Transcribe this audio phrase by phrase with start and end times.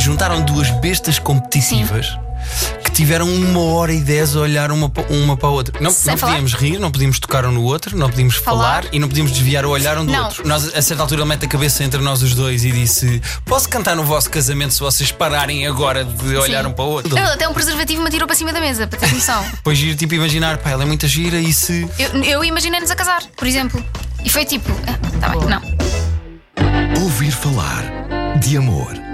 [0.00, 2.18] juntaram duas bestas competitivas.
[2.82, 5.78] Que tiveram uma hora e dez a olhar uma, uma para a outra.
[5.78, 8.94] Não, não podíamos rir, não podíamos tocar um no outro, não podíamos falar, Falar.
[8.94, 10.24] e não podíamos desviar o olhar um do Não.
[10.24, 10.48] outro.
[10.48, 13.68] Nós, a certa altura, ele mete a cabeça entre nós os dois e disse: Posso
[13.68, 16.70] cantar no vosso casamento se vocês pararem agora de olhar Sim.
[16.70, 17.16] um para o outro?
[17.16, 19.44] Ele até um preservativo me atirou para cima da mesa, para ter noção.
[19.52, 21.86] Depois ir tipo imaginar, pá, ela é muita gira e se.
[21.98, 23.84] eu, eu imaginei-nos a casar, por exemplo.
[24.24, 27.02] E foi tipo, ah, tá bem, não.
[27.02, 27.84] Ouvir falar
[28.40, 29.09] de amor.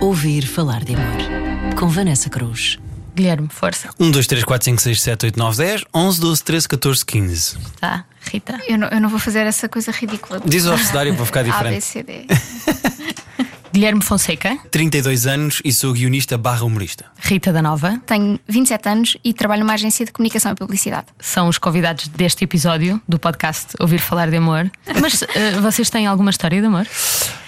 [0.00, 1.74] Ouvir falar de amor.
[1.76, 2.78] Com Vanessa Cruz.
[3.14, 3.90] Guilherme, força.
[3.98, 7.56] 1, 2, 3, 4, 5, 6, 7, 8, 9, 10, 11, 12, 13, 14, 15.
[7.80, 8.58] Tá, Rita.
[8.68, 10.40] Eu não, eu não vou fazer essa coisa ridícula.
[10.44, 11.84] Diz o abecedário para ficar A, B, diferente.
[11.84, 12.26] C, D.
[13.72, 14.58] Guilherme Fonseca.
[14.70, 17.06] 32 anos e sou guionista barra humorista.
[17.18, 18.00] Rita da Nova.
[18.06, 21.06] Tenho 27 anos e trabalho numa agência de comunicação e publicidade.
[21.18, 24.70] São os convidados deste episódio do podcast Ouvir Falar de Amor.
[25.00, 26.86] Mas eh, vocês têm alguma história de amor?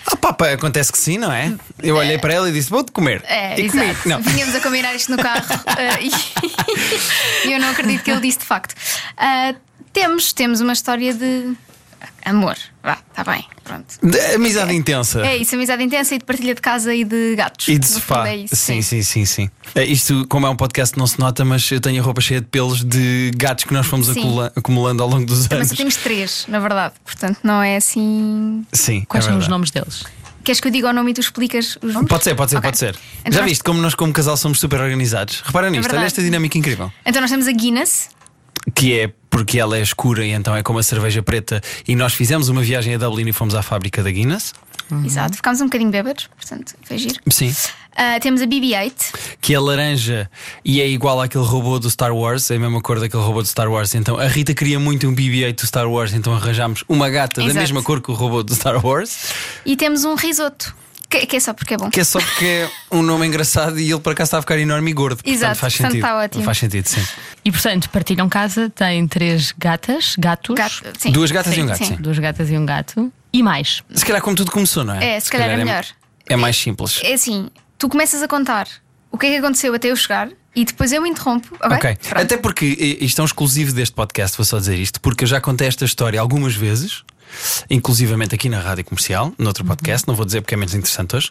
[0.07, 1.55] Ah, pá, pá, acontece que sim, não é?
[1.83, 3.23] Eu olhei para ela e disse: Vou-te comer.
[3.27, 3.85] É, e comi.
[3.85, 4.09] exato.
[4.09, 4.21] Não.
[4.23, 5.47] Vínhamos a combinar isto no carro
[5.79, 6.09] eh,
[7.45, 8.75] e, eu não acredito que ele disse de facto.
[9.17, 9.55] Ah,
[9.93, 11.55] temos, temos uma história de
[12.31, 12.57] amor.
[12.83, 13.87] Vá, está bem, pronto.
[14.03, 15.25] De amizade intensa.
[15.27, 17.69] É isso, amizade intensa e de partilha de casa e de gatos.
[17.69, 18.29] E de sofá.
[18.29, 19.51] É isso, sim, sim, sim, sim.
[19.75, 22.41] É, Isto, como é um podcast, não se nota, mas eu tenho a roupa cheia
[22.41, 24.21] de pelos de gatos que nós fomos Sim.
[24.21, 25.69] acumula- acumulando ao longo dos Mas anos.
[25.69, 26.95] só temos três, na verdade.
[27.05, 28.65] Portanto, não é assim.
[28.73, 29.05] Sim.
[29.09, 30.05] Quais é são os nomes deles?
[30.43, 32.09] Queres que eu diga o nome e tu explicas os nomes?
[32.09, 32.69] Pode ser, pode ser, Ok.
[32.71, 32.97] pode ser.
[33.21, 35.43] Então Já nós- viste como nós, como casal, somos super organizados?
[35.45, 36.07] Repara nisto, olha verdade.
[36.07, 36.91] esta dinâmica incrível.
[37.05, 38.09] Então nós temos a Guinness.
[38.75, 41.61] Que é porque ela é escura e então é como a cerveja preta.
[41.87, 44.53] E nós fizemos uma viagem a Dublin e fomos à fábrica da Guinness.
[45.05, 47.15] Exato, ficámos um bocadinho bêbados, portanto, foi giro.
[47.31, 47.55] Sim.
[47.97, 48.93] Ah, temos a BB-8.
[49.41, 50.29] que é laranja
[50.65, 53.47] e é igual àquele robô do Star Wars, é a mesma cor daquele robô do
[53.49, 53.95] Star Wars.
[53.95, 57.47] Então a Rita queria muito um BB-8 do Star Wars, então arranjámos uma gata da
[57.47, 57.61] Exato.
[57.61, 59.33] mesma cor que o robô do Star Wars,
[59.65, 60.75] E temos um risoto.
[61.11, 61.91] Que, que é só porque é bom.
[61.91, 64.57] que é só porque é um nome engraçado e ele por acaso está a ficar
[64.59, 65.17] enorme e gordo.
[65.17, 66.07] Portanto, Exato, faz portanto, sentido.
[66.07, 66.45] está ótimo.
[66.45, 67.05] Faz sentido, sim.
[67.45, 70.55] E portanto, partilham casa, têm três gatas, gatos.
[70.55, 71.11] Gato, sim.
[71.11, 71.85] Duas gatas e um gato, sim.
[71.85, 71.97] sim.
[71.97, 73.13] Duas gatas e um gato.
[73.33, 73.83] E mais.
[73.93, 75.17] Se calhar como tudo começou, não é?
[75.17, 75.85] É, se calhar é melhor.
[76.29, 77.01] É mais simples.
[77.03, 78.69] É assim, tu começas a contar
[79.11, 81.57] o que é que aconteceu até eu chegar e depois eu interrompo.
[81.61, 81.77] Ok.
[81.77, 81.97] Ok.
[82.09, 82.23] Pronto.
[82.23, 82.67] Até porque
[83.01, 85.85] isto é um exclusivo deste podcast, vou só dizer isto, porque eu já contei esta
[85.85, 87.03] história algumas vezes,
[87.69, 91.31] inclusivamente aqui na rádio comercial, noutro podcast, não vou dizer porque é menos interessante hoje,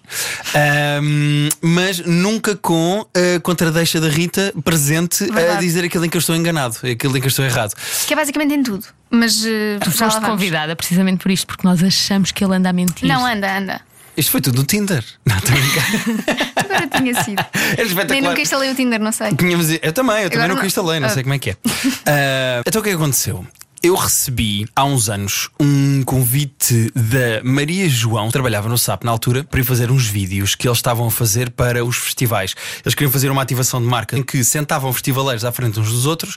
[0.55, 5.59] Ahm, mas nunca com a contradeixa da Rita presente a Verdade.
[5.65, 7.73] dizer aquilo em que eu estou enganado, aquilo em que eu estou errado.
[8.07, 8.85] Que é basicamente em tudo.
[9.11, 12.73] Mas uh, Tu foste convidada precisamente por isto, porque nós achamos que ele anda a
[12.73, 13.07] mentir.
[13.07, 13.81] Não, anda, anda.
[14.15, 15.03] Isto foi tudo no Tinder.
[15.25, 16.45] Não, estou a brincar.
[16.65, 17.45] Agora tinha sido.
[17.77, 19.33] Era Nem nunca instalei o Tinder, não sei.
[19.33, 21.11] Tínhamos- Eu também, eu também Agora nunca não- instalei, não Ah.
[21.11, 21.57] sei como é que é.
[22.05, 23.47] Ah, então o que é que aconteceu?
[23.81, 29.11] Eu recebi há uns anos um convite da Maria João, que trabalhava no SAP na
[29.11, 32.55] altura, para ir fazer uns vídeos que eles estavam a fazer para os festivais.
[32.83, 36.05] Eles queriam fazer uma ativação de marca em que sentavam festivaleiros à frente uns dos
[36.05, 36.35] outros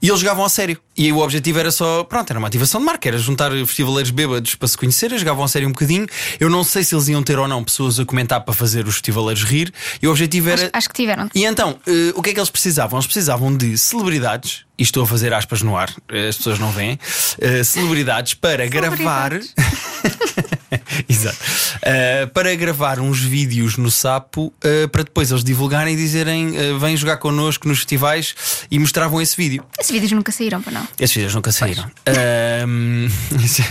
[0.00, 0.78] e eles jogavam a sério.
[0.96, 4.54] E o objetivo era só, pronto, era uma ativação de marca, era juntar festivaleiros bêbados
[4.54, 6.06] para se conhecerem, jogavam a sério um bocadinho.
[6.38, 8.94] Eu não sei se eles iam ter ou não pessoas a comentar para fazer os
[8.94, 9.74] festivaleiros rir.
[10.00, 11.28] E o objetivo era Acho, acho que tiveram.
[11.34, 12.96] e então, eh, o que é que eles precisavam?
[12.96, 16.70] Eles precisavam de celebridades, e estou a fazer aspas no ar, eh, as pessoas não
[16.70, 16.98] veem,
[17.40, 19.32] eh, celebridades para gravar.
[21.08, 21.38] Exato.
[21.82, 26.78] Eh, para gravar uns vídeos no Sapo eh, para depois eles divulgarem e dizerem eh,
[26.78, 28.34] vêm jogar connosco nos festivais
[28.70, 29.64] e mostravam esse vídeo.
[29.78, 30.88] Esses vídeos nunca saíram para não.
[30.98, 31.84] Esses vídeos nunca saíram.
[32.06, 33.08] Ahm,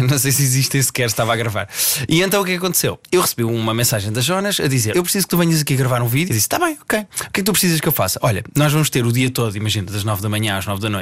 [0.10, 1.68] não sei se existem sequer, estava a gravar.
[2.08, 3.00] E então o que que aconteceu?
[3.12, 6.02] Eu recebi uma mensagem da Jonas a dizer: Eu preciso que tu venhas aqui gravar
[6.02, 6.32] um vídeo.
[6.32, 7.00] Eu disse: Está bem, ok.
[7.00, 8.20] O que é que tu precisas que eu faça?
[8.22, 10.90] Olha, nós vamos ter o dia todo, imagina, das 9 da manhã às 9 da
[10.90, 10.95] noite,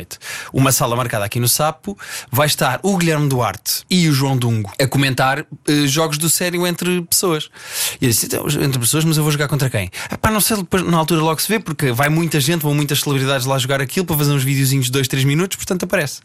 [0.53, 1.97] uma sala marcada aqui no Sapo.
[2.31, 6.65] Vai estar o Guilherme Duarte e o João Dungo a comentar eh, jogos do sério
[6.67, 7.49] entre pessoas.
[8.01, 9.89] E eu disse: "Então, Entre pessoas, mas eu vou jogar contra quem?
[10.09, 12.73] Ah, pá, não sei, depois, na altura logo se vê, porque vai muita gente, vão
[12.73, 16.21] muitas celebridades lá jogar aquilo para fazer uns videozinhos de 2, 3 minutos, portanto aparece.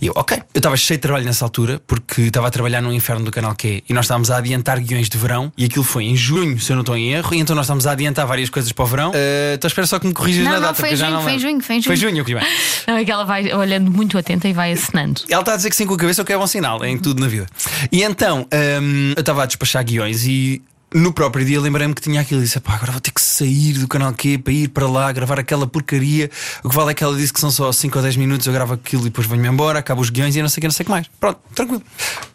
[0.00, 0.36] E eu, ok.
[0.54, 3.54] Eu estava cheio de trabalho nessa altura, porque estava a trabalhar no inferno do canal
[3.54, 6.70] Q e nós estávamos a adiantar guiões de verão, e aquilo foi em junho, se
[6.72, 8.86] eu não estou em erro, e então nós estávamos a adiantar várias coisas para o
[8.88, 9.12] verão.
[9.14, 11.16] Eh, Então espero só que me corrijas Não, na não, data, foi eu já junho,
[11.16, 11.50] não foi em lembro.
[11.50, 12.10] junho, foi em Foi junho.
[12.10, 12.44] junho, ok, bem.
[12.92, 15.22] Não, é que ela vai olhando muito atenta e vai acenando.
[15.30, 16.90] Ela está a dizer que sim com a cabeça, o que é bom sinal, é
[16.90, 17.46] em tudo na vida.
[17.90, 18.46] E então,
[18.82, 20.60] hum, eu estava a despachar guiões e.
[20.94, 23.78] No próprio dia lembrei-me que tinha aquilo e disse: pá, agora vou ter que sair
[23.78, 26.30] do canal Q para ir para lá gravar aquela porcaria.
[26.62, 28.52] O que vale é que ela disse que são só 5 ou 10 minutos, eu
[28.52, 30.72] gravo aquilo e depois venho-me embora, acabo os guiões e não sei o que, não
[30.72, 31.06] sei o que mais.
[31.18, 31.82] Pronto, tranquilo.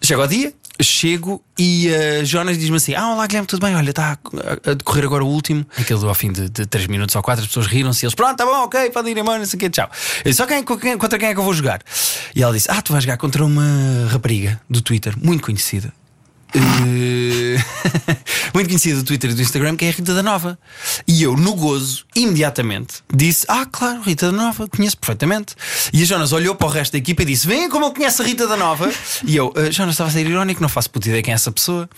[0.02, 0.52] Chego ao dia,
[0.82, 3.76] chego e a Jonas diz-me assim: Ah, olá Guilherme, tudo bem?
[3.76, 4.18] Olha, está
[4.66, 5.66] a, decorrer agora o último.
[5.78, 8.38] Aquilo ao fim de, de 3 minutos ou 4, as pessoas riram-se e eles: Pronto,
[8.38, 9.90] tá bom, ok, pode ir embora, não sei o que, tchau.
[10.24, 10.64] Eu disse: quem-
[10.98, 11.82] contra quem é que eu vou jogar?
[12.36, 15.92] E ela disse: Ah, tu vais jogar contra uma rapariga do Twitter, muito conhecida.
[16.54, 17.58] Eh,
[18.54, 20.58] muito conhecida do Twitter e do Instagram, que é a Rita da Nova.
[21.08, 25.56] E eu, no gozo, imediatamente disse: Ah, claro, Rita da Nova, conheço perfeitamente.
[25.94, 28.22] E a Jonas olhou para o resto da equipa e disse: Vem como eu conheço
[28.22, 28.92] a Rita da Nova.
[29.26, 31.52] E eu, "Ah, Jonas, estava a ser irónico, não faço puta ideia quem é essa
[31.52, 31.90] pessoa.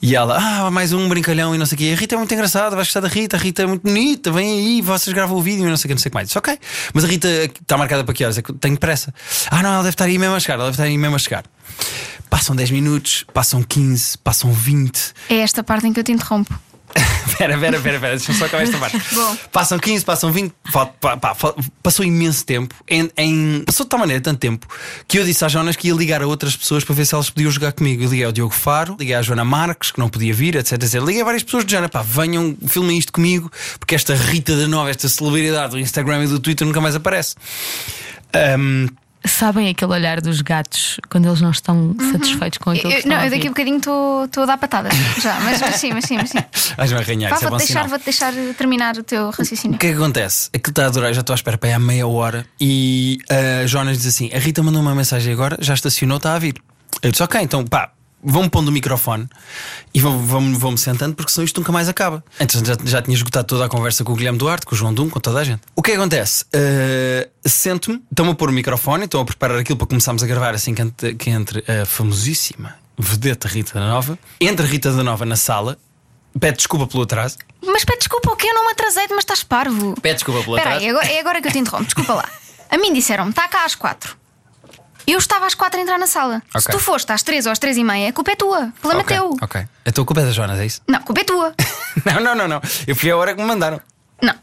[0.00, 1.92] E ela, ah, mais um brincalhão e não sei o quê.
[1.96, 4.58] A Rita é muito engraçada, vais gostar da Rita, a Rita é muito bonita, vem
[4.58, 6.28] aí, vocês gravam o vídeo e não sei o que, não sei o que mais.
[6.28, 6.58] Disse, ok,
[6.92, 8.36] mas a Rita está marcada para que horas?
[8.36, 9.14] É que tenho pressa.
[9.50, 11.18] Ah, não, ela deve estar aí mesmo a chegar, ela deve estar aí mesmo a
[11.18, 11.44] chegar.
[12.28, 15.12] Passam 10 minutos, passam 15, passam 20.
[15.30, 16.54] É esta parte em que eu te interrompo.
[17.26, 18.98] Espera, espera, espera, espera, deixa-me só acabar esta parte.
[19.14, 19.36] Bom.
[19.52, 21.36] Passam 15, passam 20, fa- pá, pá,
[21.82, 22.74] passou imenso tempo.
[22.88, 24.66] Em, em- passou de tal maneira tanto tempo
[25.06, 27.28] que eu disse à Jonas que ia ligar a outras pessoas para ver se elas
[27.28, 28.02] podiam jogar comigo.
[28.02, 30.72] Eu liguei ao Diogo Faro, liguei à Joana Marques, que não podia vir, etc.
[30.82, 30.94] etc.
[31.02, 34.66] Liguei a várias pessoas de género, pá, venham, filmem isto comigo, porque esta Rita da
[34.66, 37.34] Nova, esta celebridade do Instagram e do Twitter nunca mais aparece.
[38.32, 38.86] Ahm,
[39.26, 43.16] Sabem aquele olhar dos gatos quando eles não estão satisfeitos com aquilo que Eu, estão
[43.16, 44.92] não, eu daqui a bocadinho estou a dar patadas.
[45.20, 46.38] Já, mas, mas sim, mas sim, mas sim.
[46.76, 47.88] Vais-me arranhar, é bom vou-te deixar, sinal.
[47.88, 49.76] vou deixar terminar o teu raciocínio.
[49.76, 50.48] O que é que acontece?
[50.54, 53.18] Aquilo está a adorar, já estou à espera para aí há meia hora e
[53.62, 56.54] a Jonas diz assim: a Rita mandou uma mensagem agora, já estacionou, está a vir.
[57.02, 57.90] Eu disse: ok, então pá,
[58.26, 59.28] vão-me pondo o microfone
[59.94, 62.24] e vão-me vão vão sentando porque senão isto nunca mais acaba.
[62.40, 64.92] Então já, já tinha esgotado toda a conversa com o Guilherme Duarte, com o João
[64.92, 65.62] Dum, com toda a gente.
[65.76, 66.44] O que é que acontece?
[66.46, 70.54] Uh, Sento-me, estão-me a pôr o microfone, estão a preparar aquilo para começarmos a gravar
[70.54, 74.18] assim que entre, que entre a famosíssima vedeta Rita da Nova.
[74.40, 75.78] Entra a Rita da Nova na sala.
[76.40, 77.38] Pede desculpa pelo atraso.
[77.64, 79.94] Mas pede desculpa, o que eu não me atrasei, mas estás parvo.
[80.02, 80.84] Pede desculpa pelo Espera atraso.
[80.84, 82.28] aí, agora- é agora que eu te interrompo, desculpa lá.
[82.70, 84.16] A mim disseram-me, está cá às quatro.
[85.06, 86.42] Eu estava às quatro a entrar na sala.
[86.50, 86.74] Se Ok.
[86.74, 88.64] tu foste às três ou às três e meia, a culpa é tua.
[88.76, 89.36] O problema Ok, é teu.
[89.40, 89.66] Ok.
[89.86, 90.80] A tua culpa é da Jonas, é isso?
[90.88, 91.54] Não, a culpa é tua.
[92.04, 92.60] Não, não, não, não.
[92.86, 93.80] Eu fui a hora que me mandaram.
[94.20, 94.34] Não.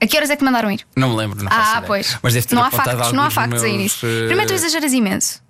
[0.00, 0.86] A que horas é que mandaram ir?
[0.94, 2.16] Não me lembro, não Ah, pois.
[2.22, 4.06] Mas deve ter não há factos, não há factos aí nisso.
[4.06, 5.41] eh, Primeiro tu exageras imenso.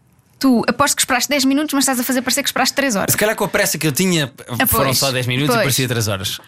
[0.43, 3.13] Tu aposto que esperaste 10 minutos, mas estás a fazer parecer que esperaste 3 horas.
[3.13, 4.99] Se calhar com a pressa que eu tinha Ah, foram pois.
[4.99, 5.63] só 10 minutos e Pois.
[5.67, 6.39] parecia 3 horas.
[6.39, 6.43] Uh,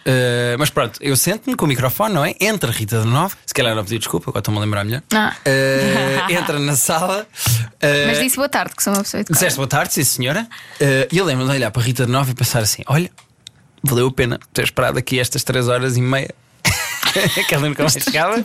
[0.59, 2.35] mas pronto, eu sento-me com o microfone, não é?
[2.41, 3.37] Entra Rita de Novo.
[3.45, 5.01] Se calhar não pedi desculpa, agora estou-me a lembrar melhor.
[5.13, 5.33] Ah.
[5.47, 7.25] Uh, entra na sala.
[7.25, 9.33] uh, Mas disse boa tarde, que sou uma pessoa educada.
[9.33, 10.45] Disseste boa tarde, sim senhora.
[11.09, 13.09] E eu lembro-me de olhar para Rita de Nova e pensar assim: olha,
[13.81, 16.35] valeu a pena ter esperado aqui estas 3 horas e meia.
[17.47, 18.43] que ela nunca mais chegava.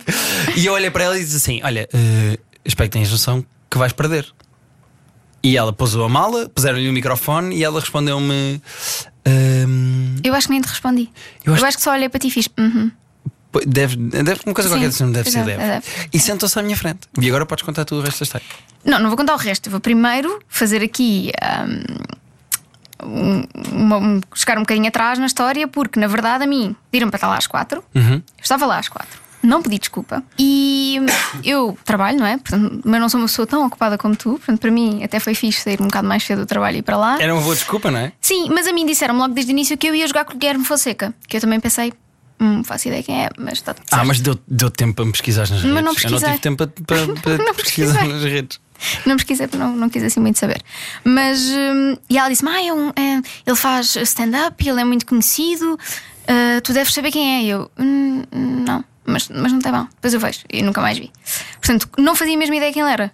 [0.54, 1.88] E eu olhei para ela e disse assim: olha,
[2.64, 4.32] espero que tenhas noção que vais perder.
[5.42, 8.60] E ela pousou a mala, puseram-lhe o microfone e ela respondeu-me.
[9.26, 11.08] "Hum, Eu acho que nem te respondi.
[11.44, 12.48] Eu Eu acho- acho, que só olhei para ti e fiz.
[12.58, 12.90] Uhum.
[13.66, 15.60] deve, deve uma coisa Sim, qualquer não deve ser deve.
[15.62, 15.82] é
[16.12, 17.00] E sentou-se à minha frente.
[17.20, 18.46] E agora podes contar tu o resto da história.
[18.84, 19.66] Não, não vou contar o resto.
[19.66, 21.32] Eu vou primeiro fazer aqui.
[23.02, 27.10] Um, uma- um- chegar um bocadinho atrás na história, porque na verdade a mim pediram
[27.10, 27.82] para estar lá às quatro.
[27.94, 28.14] Uhum.
[28.16, 29.18] Eu estava lá às quatro.
[29.42, 30.22] Não pedi desculpa.
[30.38, 30.98] E
[31.44, 32.36] eu trabalho, não é?
[32.36, 34.30] Portanto, mas não sou uma pessoa tão ocupada como tu.
[34.32, 36.82] Portanto, para mim até foi fixe sair um bocado mais cedo do trabalho e ir
[36.82, 37.16] para lá.
[37.20, 38.12] Era uma boa desculpa, não é?
[38.20, 40.36] Sim, mas a mim disseram logo desde o início que eu ia jogar com o
[40.36, 41.14] Guilherme Fonseca.
[41.26, 41.92] Que eu também pensei,
[42.38, 44.06] hum, não faço ideia quem é, mas está tudo Ah, certo.
[44.08, 45.64] mas deu, deu tempo para me pesquisar nas redes.
[45.64, 46.28] Mas não Eu não pesquisei.
[46.28, 48.12] tive tempo para, para- para Não pesquisar pesquisei.
[48.12, 48.60] nas redes.
[49.06, 50.62] Não pesquisei, porque não, não quis assim muito saber.
[51.04, 51.40] Mas.
[51.50, 55.78] hum, e ela disse-me: ah, é um- é- ele faz stand-up, ele é muito conhecido,
[56.26, 57.54] ah, tu deves saber quem é.
[57.54, 58.59] Eu: "Hum, não,
[59.10, 59.86] mas, mas não tem mal.
[59.94, 60.40] Depois eu vejo.
[60.52, 61.10] E nunca mais vi.
[61.60, 63.12] Portanto, não fazia a mesma ideia quem ele era.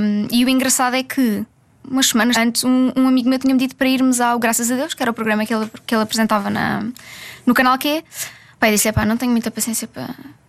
[0.00, 1.44] Hum, e o engraçado é que.
[1.88, 4.92] Umas semanas antes, um, um amigo meu tinha-me dito para irmos ao Graças a Deus,
[4.92, 6.84] que era o programa que ele, que ele apresentava na,
[7.46, 8.02] no canal Q.
[8.58, 10.06] Pai, disse: pá, não tenho muita paciência para,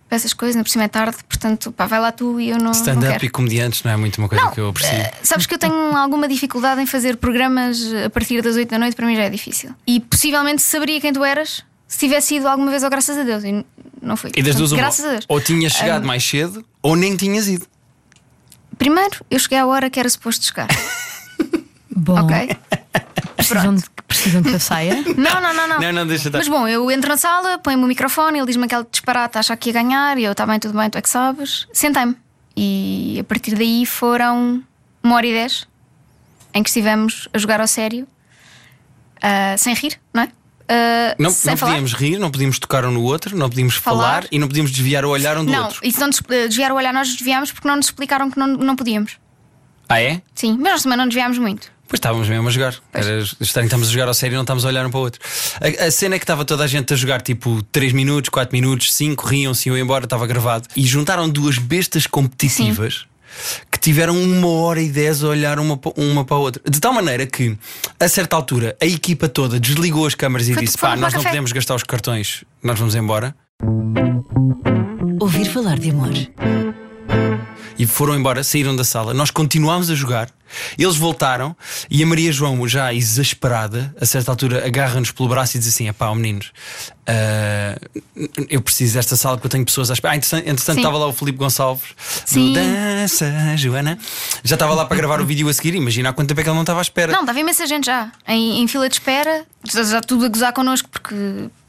[0.08, 2.58] para essas coisas, ainda por cima é tarde, portanto, pá, vai lá tu e eu
[2.58, 2.72] não.
[2.72, 4.92] Stand-up e comediantes não é muito uma coisa Não, que eu aprecio.
[4.92, 8.78] eh, sabes que eu tenho alguma dificuldade em fazer programas a partir das 8 da
[8.78, 9.70] noite, para mim já é difícil.
[9.86, 13.44] E possivelmente saberia quem tu eras se tivesse ido alguma vez ao Graças a Deus.
[13.44, 13.64] E
[14.02, 14.30] não fui.
[14.36, 15.24] E das duas, uma, Graças a Deus.
[15.28, 16.06] ou tinhas chegado Hum.
[16.06, 17.66] mais cedo ou nem tinhas ido.
[18.78, 20.68] Primeiro, eu cheguei à hora que era suposto chegar.
[21.90, 22.56] Bom, ok?
[23.36, 25.02] precisam, de, precisam que eu saia.
[25.16, 25.78] Não, não, não, não.
[25.80, 26.38] Não, não, deixa estar.
[26.38, 29.70] Mas bom, eu entro na sala, põe-me o microfone, ele diz-me aquele disparate, acha que
[29.70, 31.66] ia ganhar, e eu, está bem, tudo bem, tu é que sabes.
[31.72, 32.16] Sentei-me.
[32.56, 34.62] E a partir daí foram
[35.02, 35.66] uma hora e dez
[36.54, 38.06] em que estivemos a jogar ao sério,
[39.22, 40.28] ah, sem rir, não é?
[40.68, 44.26] Ah, Não, não podíamos rir, não podíamos tocar um no outro, não podíamos falar, Falar.
[44.30, 45.80] e não podíamos desviar o olhar um do Não, outro.
[45.82, 48.76] e se não desviar o olhar, nós desviámos porque não nos explicaram que não, não
[48.76, 49.12] podíamos.
[49.88, 50.20] Ah, é?
[50.34, 51.72] Sim, mas nós também não desviámos muito.
[51.88, 52.74] Pois estávamos mesmo a jogar.
[52.92, 55.02] Era estranho, estamos a jogar ao sério e não estamos a olhar um para o
[55.04, 55.18] outro.
[55.80, 58.54] A, a cena é que estava toda a gente a jogar tipo 3 minutos, 4
[58.54, 60.68] minutos, 5, riam-se, iam embora, estava gravado.
[60.76, 63.06] E juntaram duas bestas competitivas
[63.78, 66.62] que tiveram uma hora e dez a olhar uma, uma para a outra.
[66.68, 67.56] De tal maneira que,
[67.98, 71.00] a certa altura, a equipa toda desligou as câmaras e Foi- disse: foram pá, para
[71.06, 73.34] nós não café." podemos gastar os cartões, nós vamos embora.
[75.20, 76.10] Ouvir falar de amor.
[77.78, 79.14] E foram embora, saíram da sala.
[79.14, 80.28] Nós continuámos a jogar,
[80.76, 81.56] eles voltaram
[81.90, 85.92] e a Maria João, já exasperada, a certa altura agarra-nos pelo braço e diz assim:
[85.92, 86.52] pá, meninos,
[87.06, 87.78] ah,
[88.50, 90.14] eu preciso desta sala porque eu tenho pessoas à espera.
[90.14, 90.76] Ah, entretanto, Sim.
[90.76, 91.88] estava lá o Filipe Gonçalves
[92.26, 92.52] Sim.
[92.52, 93.98] do Dança, Joana.
[94.44, 95.74] Já estava lá para gravar o vídeo a seguir.
[95.74, 97.12] Imagina há quanto tempo é que ele não estava à espera.
[97.12, 100.52] Não, estava imensa gente já, em, em fila de espera, já, já tudo a gozar
[100.52, 101.14] connosco, porque.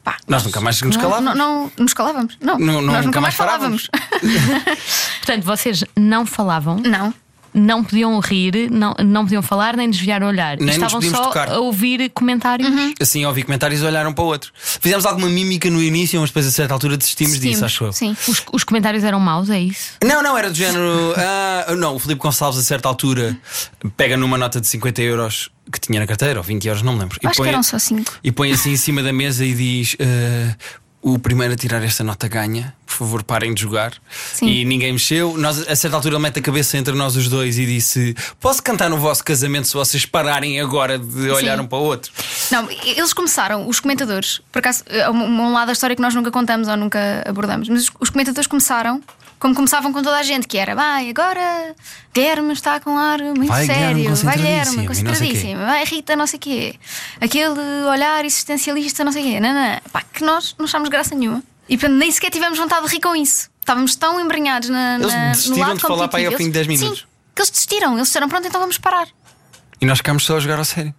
[0.09, 1.37] Pá, Nós nunca mais nos não- calávamos.
[1.37, 2.37] Não, não, nos calávamos.
[2.41, 3.89] Não, Não- não- nós nunca, nunca mais mais falávamos.
[5.19, 7.13] Portanto, vocês não falavam, não.
[7.53, 10.57] Não podiam rir, não, não podiam falar nem desviar o olhar.
[10.57, 11.49] Nem nos Estavam podíamos só tocar.
[11.49, 12.69] a ouvir comentários.
[12.99, 14.51] Assim, ouvi comentários e olharam para o outro.
[14.55, 17.93] Fizemos alguma mímica no início, mas depois a certa altura desistimos disso, Desistimos, acho eu.
[17.93, 18.15] Sim.
[18.27, 19.93] Os, os comentários eram maus, é isso?
[20.03, 21.13] Não, não, era do género.
[21.17, 23.37] ah, não, o Filipe Gonçalves, a certa altura,
[23.97, 26.99] pega numa nota de 50 euros que tinha na carteira, ou 20 euros, não me
[26.99, 27.19] lembro.
[27.23, 28.11] Acho que eram só cinco.
[28.23, 30.55] E põe assim em cima da mesa e diz: ah,
[31.01, 33.93] O primeiro a tirar esta nota ganha, por favor, parem de jogar.
[34.33, 34.47] Sim.
[34.47, 35.37] E ninguém mexeu.
[35.37, 38.61] Nós, a certa altura, ele mete a cabeça entre nós os dois e disse: Posso
[38.61, 41.63] cantar no vosso casamento se vocês pararem agora de olhar Sim.
[41.63, 42.11] um para o outro?
[42.51, 46.31] Não, eles começaram, os comentadores, por acaso, é um, lado da história que nós nunca
[46.31, 49.01] contamos ou nunca abordamos, mas os comentadores começaram
[49.39, 51.73] como começavam com toda a gente, que era vai, agora
[52.13, 56.37] Guilherme está com ar muito Vai, Guilherme, sério, vai Guilherme, concentradíssimo, vai Rita, não sei
[56.37, 56.75] o quê,
[57.21, 59.79] aquele olhar existencialista, não sei o quê, não, não.
[59.91, 61.41] Pá, que nós não achámos graça nenhuma.
[61.69, 63.49] E portanto, nem sequer tivemos vontade de rir com isso.
[63.59, 66.51] Estávamos tão embrenhados na, Eles na, no lado de falar para aí ao fim de
[66.51, 66.99] 10 Eles- minutos.
[67.01, 67.93] Sim, que eles desistiram.
[67.95, 69.07] Eles disseram, pronto, então vamos parar.
[69.79, 70.93] E nós ficámos só a jogar ao sério.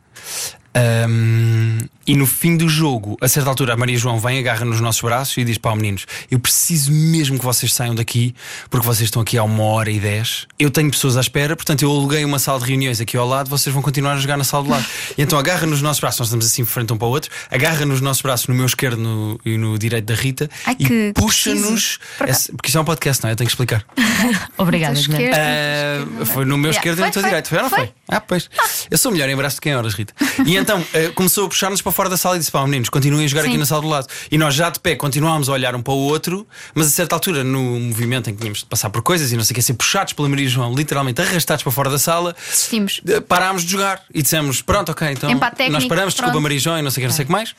[0.72, 4.80] Ahm, e no fim do jogo, a certa altura, a Maria João vem, agarra nos
[4.80, 8.34] nossos braços e diz: Pá, meninos, eu preciso mesmo que vocês saiam daqui,
[8.70, 10.46] porque vocês estão aqui há uma hora e dez.
[10.60, 13.50] Eu tenho pessoas à espera, portanto, eu aluguei uma sala de reuniões aqui ao lado,
[13.50, 14.86] vocês vão continuar a jogar na sala do lado.
[15.18, 17.84] E então agarra nos nossos braços, nós estamos assim frente um para o outro, agarra
[17.84, 21.98] nos nossos braços, no meu esquerdo no- e no direito da Rita, Ai, e puxa-nos.
[22.16, 23.32] Porque isto é um podcast, não é?
[23.32, 23.84] Eu tenho que explicar.
[24.56, 24.98] Obrigada.
[25.34, 26.78] Ah, foi no meu Yeah.
[26.78, 27.48] esquerdo e no teu foi, direito.
[27.48, 27.78] Foi ou não foi?
[27.80, 27.92] foi.
[28.08, 28.48] Ah, pois.
[28.90, 30.09] Eu sou melhor em braço do que em horas, Rita.
[30.46, 33.24] E então ah, começou a puxar-nos para fora da sala e disse: Pá, meninos, continuem
[33.24, 33.48] a jogar Sim.
[33.48, 34.06] aqui na sala do lado.
[34.30, 37.14] E nós já de pé continuámos a olhar um para o outro, mas a certa
[37.14, 39.62] altura, no movimento em que tínhamos de passar por coisas e não sei o que,
[39.62, 43.00] ser puxados pela Maria João, literalmente arrastados para fora da sala, Desistimos.
[43.08, 46.42] ah, parámos de jogar e dissemos: Pronto, ok, então técnico, nós paramos, desculpa, pronto.
[46.42, 47.54] Maria João e não sei o que, não sei o que mais.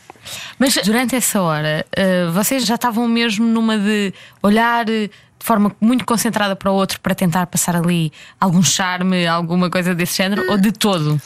[0.59, 6.05] Mas durante essa hora, eh, vocês já estavam mesmo numa de olhar de forma muito
[6.05, 10.57] concentrada para o outro para tentar passar ali algum charme, alguma coisa desse género, ou
[10.57, 11.19] de todo?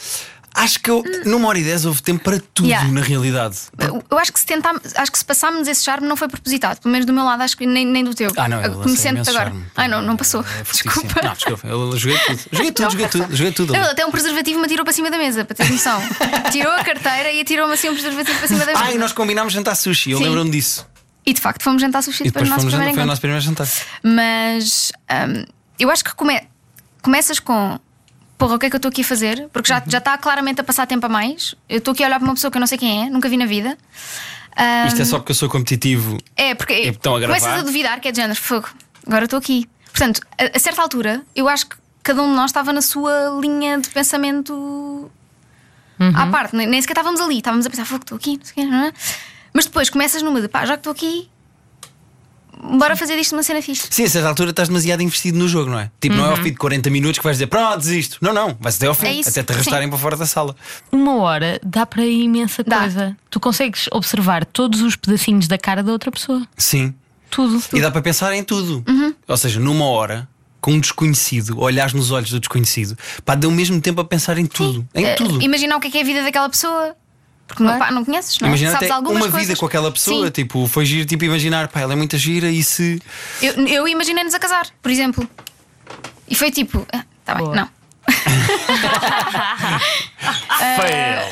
[0.58, 2.90] Acho que eu, numa hora e dez houve tempo para tudo, Yeah.
[2.90, 3.58] na realidade.
[3.78, 6.80] Eu, eu acho que se tentámos, acho que se passámos esse charme não foi propositado,
[6.80, 8.32] pelo menos do meu lado, acho que nem, nem do teu.
[8.38, 9.44] Ah, não, eu lancei Conhecendo-te imenso agora.
[9.50, 9.66] charme.
[9.76, 10.40] Ai, não, não passou.
[10.40, 10.92] É fortíssimo.
[10.92, 11.20] Desculpa.
[11.22, 12.40] Não, desculpa, eu joguei tudo.
[12.52, 13.74] Joguei tudo, joguei tudo, joguei tudo.
[13.76, 16.00] Até um preservativo me atirou para cima da mesa, para ter noção.
[16.50, 18.80] Tirou a carteira e atirou-me assim um preservativo para cima da mesa.
[18.82, 20.24] Ah, e nós combinámos jantar sushi, eu Sim.
[20.24, 20.86] lembro-me disso.
[21.26, 23.04] E de facto fomos jantar sushi E depois depois do nosso fomos primeiro foi o
[23.04, 23.06] encontro.
[23.08, 23.68] nosso primeiro jantar.
[24.02, 25.44] Mas hum,
[25.78, 26.42] eu acho que come-
[27.02, 27.78] começas com
[28.38, 29.48] porra, o que é que eu estou aqui a fazer?
[29.52, 29.78] Porque Uhum.
[29.78, 31.54] já, já está claramente a passar tempo a mais.
[31.68, 33.28] Eu estou aqui a olhar para uma pessoa que eu não sei quem é, nunca
[33.28, 33.76] vi na vida.
[34.58, 36.18] Hum, Isto é só porque eu sou competitivo.
[36.36, 37.38] É, porque E estão a gravar?
[37.38, 38.68] começas a duvidar que é de género, fogo,
[39.06, 39.68] agora estou aqui.
[39.92, 43.38] Portanto, a, a certa altura, eu acho que cada um de nós estava na sua
[43.40, 45.10] linha de pensamento
[46.14, 48.52] à parte, nem, nem sequer estávamos ali, estávamos a pensar, fogo, estou aqui, não sei
[48.52, 48.92] o quê, não é?
[49.52, 51.28] Mas depois começas numa de pá, já que estou aqui,
[52.78, 53.86] bora fazer disto uma cena fixe.
[53.90, 55.90] Sim, a certa altura estás demasiado investido no jogo, não é?
[56.00, 58.18] Tipo, não é ao fim de 40 minutos que vais dizer pronto, desisto.
[58.20, 59.90] Não, não, vais até ao fim, É até te arrastarem sim.
[59.90, 60.54] para fora da sala.
[60.90, 62.80] Uma hora dá para imensa Dá.
[62.80, 63.16] coisa.
[63.30, 66.46] Tu consegues observar todos os pedacinhos da cara da outra pessoa.
[66.56, 66.94] Sim.
[67.30, 67.62] Tudo.
[67.72, 68.84] E dá para pensar em tudo.
[68.88, 69.14] Uhum.
[69.26, 70.28] Ou seja, numa hora,
[70.60, 74.38] com um desconhecido, olhares nos olhos do desconhecido, pá, dá o mesmo tempo a pensar
[74.38, 74.86] em tudo.
[74.94, 75.42] Em Eh, tudo.
[75.42, 76.94] Imaginar o que é que é a vida daquela pessoa.
[77.46, 77.84] Porque não, Claro.
[77.84, 78.50] pá, não conheces, não é?
[78.50, 79.48] Imagina Sabes algumas uma coisas.
[79.48, 80.32] vida com aquela pessoa, Sim.
[80.32, 83.00] tipo, foi giro, tipo, imaginar, pá, ela é muito gira e se.
[83.40, 85.28] Eu, eu imaginei-nos a casar, por exemplo.
[86.28, 87.54] E foi tipo, ah, tá bem, Boa.
[87.56, 87.68] não.
[90.76, 91.26] Fail!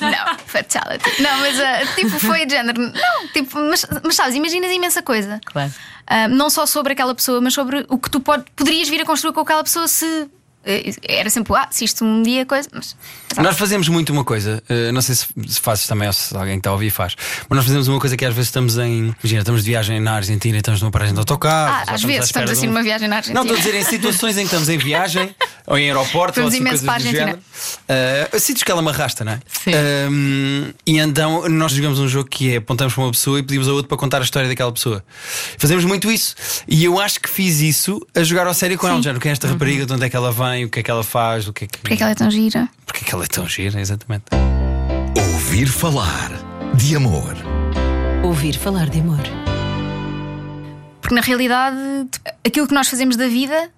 [0.00, 1.22] Não, fatality.
[1.22, 2.80] Não, mas ah, tipo, foi de género.
[2.80, 5.40] Não, tipo, mas, mas sabes, imaginas imensa coisa.
[5.44, 5.72] Claro.
[6.06, 9.04] Ah, não só sobre aquela pessoa, mas sobre o que tu pode, poderias vir a
[9.04, 10.28] construir com aquela pessoa se.
[10.66, 12.68] Eh, Era sempre, ah, se isto um dia coisa.
[12.72, 12.96] Mas,
[13.38, 15.26] Nós fazemos muito uma coisa, eh, não sei se,
[15.60, 17.14] fazes também ou se alguém que está a ouvir faz,
[17.48, 19.14] mas nós fazemos uma coisa que às vezes estamos em.
[19.22, 21.84] Imagina, estamos de viagem na Argentina e estamos numa paragem de autocarro.
[21.88, 23.40] Ah, às vezes estamos assim um- numa viagem na Argentina.
[23.40, 25.34] Não, estou a dizer em situações em que estamos em viagem
[25.66, 27.38] ou em aeroporto ou Vamos assim, coisas para a do Argentina.
[27.88, 29.40] Ah, sítios que ela me arrasta, não é?
[29.64, 29.70] Sim.
[30.86, 33.72] E então nós jogamos um jogo que é apontamos para uma pessoa e pedimos a
[33.72, 35.04] outra para contar a história daquela pessoa.
[35.58, 36.34] Fazemos muito isso.
[36.68, 39.02] E eu acho que fiz isso a jogar ao sério com ela.
[39.02, 40.90] Já, quem é esta rapariga, de onde é que ela vem, o que é que
[40.90, 41.78] ela faz, o que é que.
[41.78, 42.68] Porque é que ela é tão gira?
[42.84, 44.24] Porque é que ela é tão gira, exatamente.
[45.32, 46.30] Ouvir falar
[46.74, 47.34] de amor.
[48.22, 49.22] Ouvir falar de amor.
[51.00, 51.78] Porque na realidade,
[52.44, 53.70] aquilo que nós fazemos da vida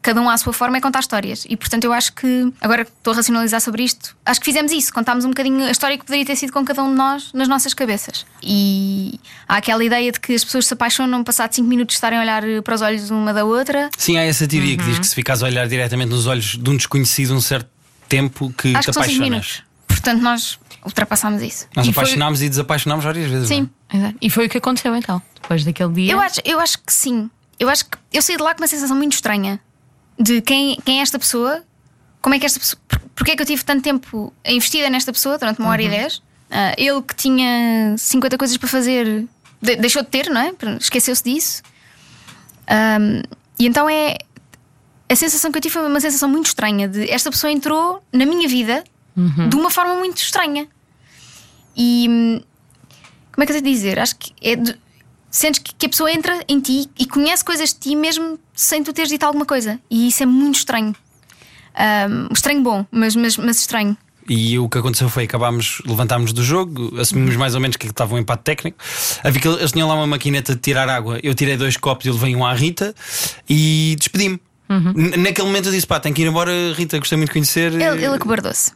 [0.00, 1.44] Cada um à sua forma é contar histórias.
[1.48, 4.72] E portanto eu acho que, agora que estou a racionalizar sobre isto, acho que fizemos
[4.72, 4.92] isso.
[4.92, 7.46] Contámos um bocadinho a história que poderia ter sido com cada um de nós nas
[7.48, 8.24] nossas cabeças.
[8.42, 12.18] E há aquela ideia de que as pessoas se apaixonam passado 5 minutos de estarem
[12.18, 13.90] a olhar para os olhos uma da outra.
[13.96, 16.70] Sim, há essa teoria que diz que se ficas a olhar diretamente nos olhos de
[16.70, 17.68] um desconhecido um certo
[18.08, 19.20] tempo que acho te que são 5 apaixonas.
[19.30, 19.62] minutos.
[19.86, 21.68] Portanto, nós ultrapassámos isso.
[21.76, 23.48] Nós E foi- apaixonámos e desapaixonámos várias vezes.
[23.48, 23.68] Sim.
[23.92, 24.02] não é?
[24.04, 24.16] Exato.
[24.20, 26.12] E foi o que aconteceu então, depois daquele dia.
[26.12, 27.30] Eu acho, eu acho que sim.
[27.58, 29.60] Eu acho que eu saí de lá com uma sensação muito estranha
[30.18, 31.62] de quem, quem é esta pessoa,
[32.20, 32.80] como é que esta pessoa.
[32.88, 35.88] por- Porque é que eu tive tanto tempo investida nesta pessoa durante uma hora e
[35.88, 36.22] dez?
[36.50, 39.26] Ah, ele que tinha 50 coisas para fazer
[39.60, 40.52] de- deixou de ter, não é?
[40.80, 41.62] Esqueceu-se disso.
[42.66, 43.22] Ahm,
[43.58, 44.16] e então é.
[45.08, 48.24] A sensação que eu tive foi uma sensação muito estranha de esta pessoa entrou na
[48.24, 48.82] minha vida
[49.48, 50.66] de uma forma muito estranha.
[51.76, 52.40] E hum,
[53.30, 53.98] como é que eu tenho de dizer?
[53.98, 54.74] Acho que é de-
[55.32, 58.84] sentes que, que a pessoa entra em ti e conhece coisas de ti mesmo sem
[58.84, 59.80] tu teres dito alguma coisa.
[59.90, 60.94] E isso é muito estranho.
[61.74, 63.96] Um, estranho bom, mas, mas, mas estranho.
[64.28, 68.14] E o que aconteceu foi acabámos, levantámos do jogo, assumimos mais ou menos que estava
[68.14, 68.78] um empate técnico.
[69.24, 71.18] Havia que eles tinham lá uma maquineta de tirar água.
[71.24, 72.94] Eu tirei dois copos e levei um à Rita
[73.48, 74.38] e despedi-me.
[74.68, 77.72] N- Naquele momento eu disse: pá, tenho que ir embora, Rita, gostei muito de conhecer.
[77.72, 78.70] Ele, ele acobardou-se.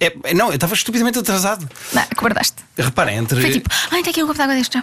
[0.00, 1.68] É, é, não, eu estava estupidamente atrasado.
[1.92, 2.56] Não, acobardaste.
[2.76, 3.40] Reparem, entre.
[3.40, 4.80] Foi tipo, ai, tem aqui um copo de água deste.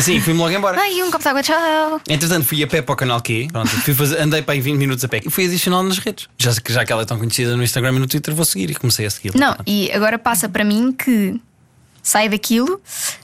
[0.00, 0.80] Sim, fui-me logo embora.
[0.80, 2.00] Ai, um copo de água, tchau.
[2.08, 3.48] Entretanto, fui a pé para o canal Q.
[3.52, 6.28] Pronto, fui fazer, andei para aí 20 minutos a pé e fui adicional nas redes.
[6.38, 8.70] Já, que- já que ela é tão conhecida no Instagram e no Twitter, vou seguir
[8.70, 9.34] e comecei a segui-la.
[9.38, 9.68] Não, Pronto.
[9.68, 11.38] e agora passa para mim que
[12.02, 12.80] saio daquilo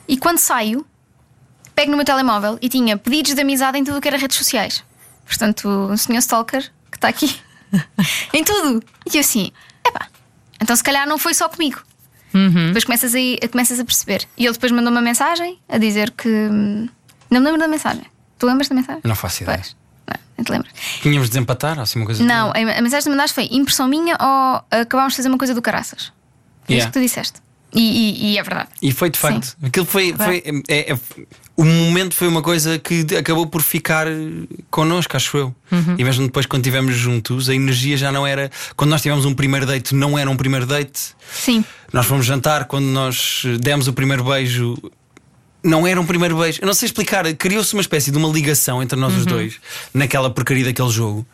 [0.06, 0.84] e quando saio,
[1.74, 4.36] pego no meu telemóvel e tinha pedidos de amizade em tudo o que era redes
[4.36, 4.84] sociais.
[5.26, 7.34] Portanto, um senhor Stalker que está aqui
[8.32, 8.82] em tudo.
[9.10, 9.50] E eu assim,
[10.64, 11.80] então se calhar não foi só comigo.
[12.66, 14.26] Depois começas a, começas a perceber.
[14.36, 16.28] E ele depois mandou uma mensagem a dizer que.
[16.28, 16.88] hum,
[17.30, 18.02] Não me lembro da mensagem.
[18.38, 19.00] Tu lembras da mensagem?
[19.04, 19.58] Não faço ideia.
[19.58, 19.76] Pois.
[20.08, 20.72] Não, não te lembras.
[21.00, 23.86] Tínhamos de desempatar, ou assim uma coisa Não, a a mensagem que mandaste foi impressão
[23.86, 26.12] minha ou acabámos de fazer uma coisa do caraças.
[26.68, 26.78] É Yeah.
[26.78, 27.40] isso que tu disseste.
[27.72, 28.68] E, e- e é verdade.
[28.82, 29.44] E foi de facto.
[29.44, 29.66] Sim.
[29.66, 30.12] Aquilo foi.
[30.14, 30.98] foi é- é-
[31.56, 34.06] o momento foi uma coisa que acabou por ficar
[34.70, 35.54] connosco, acho eu.
[35.70, 35.94] Uhum.
[35.96, 38.50] E mesmo depois, quando estivemos juntos, a energia já não era.
[38.76, 41.14] Quando nós tivemos um primeiro date, não era um primeiro date.
[41.32, 41.64] Sim.
[41.92, 44.76] Nós fomos jantar, quando nós demos o primeiro beijo.
[45.62, 46.58] Não era um primeiro beijo.
[46.60, 47.24] Eu não sei explicar.
[47.34, 49.20] Criou-se uma espécie de uma ligação entre nós Uhum.
[49.20, 49.54] os dois
[49.94, 51.26] naquela porcaria daquele jogo.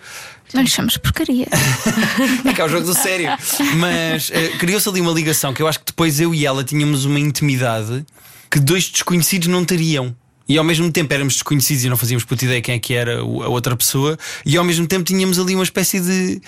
[0.53, 1.47] Não lhe chamas porcaria.
[2.45, 3.29] É que é o jogo do sério.
[3.77, 7.05] Mas eh, criou-se ali uma ligação que eu acho que depois eu e ela tínhamos
[7.05, 8.05] uma intimidade
[8.51, 10.15] que dois desconhecidos não teriam.
[10.51, 13.21] E ao mesmo tempo éramos desconhecidos e não fazíamos puta ideia quem é que era
[13.21, 16.43] a outra pessoa, e ao mesmo tempo tínhamos ali uma espécie de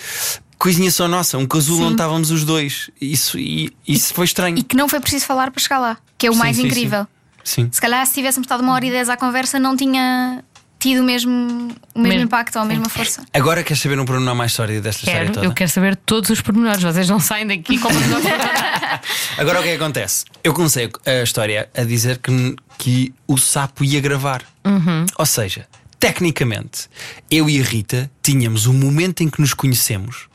[0.59, 1.83] coisinha só nossa, um casulo Sim.
[1.85, 2.89] onde estávamos os dois.
[2.99, 4.59] Isso, e, isso foi estranho.
[4.59, 6.65] e que não foi preciso falar para chegar lá, que é o Sim, mais sim,
[6.65, 7.07] incrível.
[7.45, 7.69] Sim.
[7.71, 10.43] Se calhar, se tivéssemos estado uma hora e dez à conversa, não tinha
[10.83, 11.31] tido o mesmo,
[11.95, 12.23] o mesmo Mesmo.
[12.25, 13.23] impacto ou a mesma força.
[13.33, 15.45] Agora queres saber um pormenor mais sólido desta história Quero, toda?
[15.45, 16.83] eu quero saber todos os pormenores.
[16.83, 17.95] Vocês não saem daqui como
[19.39, 20.25] Agora o que é que acontece?
[20.43, 24.43] Eu comecei a história a dizer que, que o sapo ia gravar.
[25.17, 25.67] Ou seja,
[26.01, 26.89] tecnicamente,
[27.31, 30.27] eu e a Rita tínhamos o momento em que nos conhecemos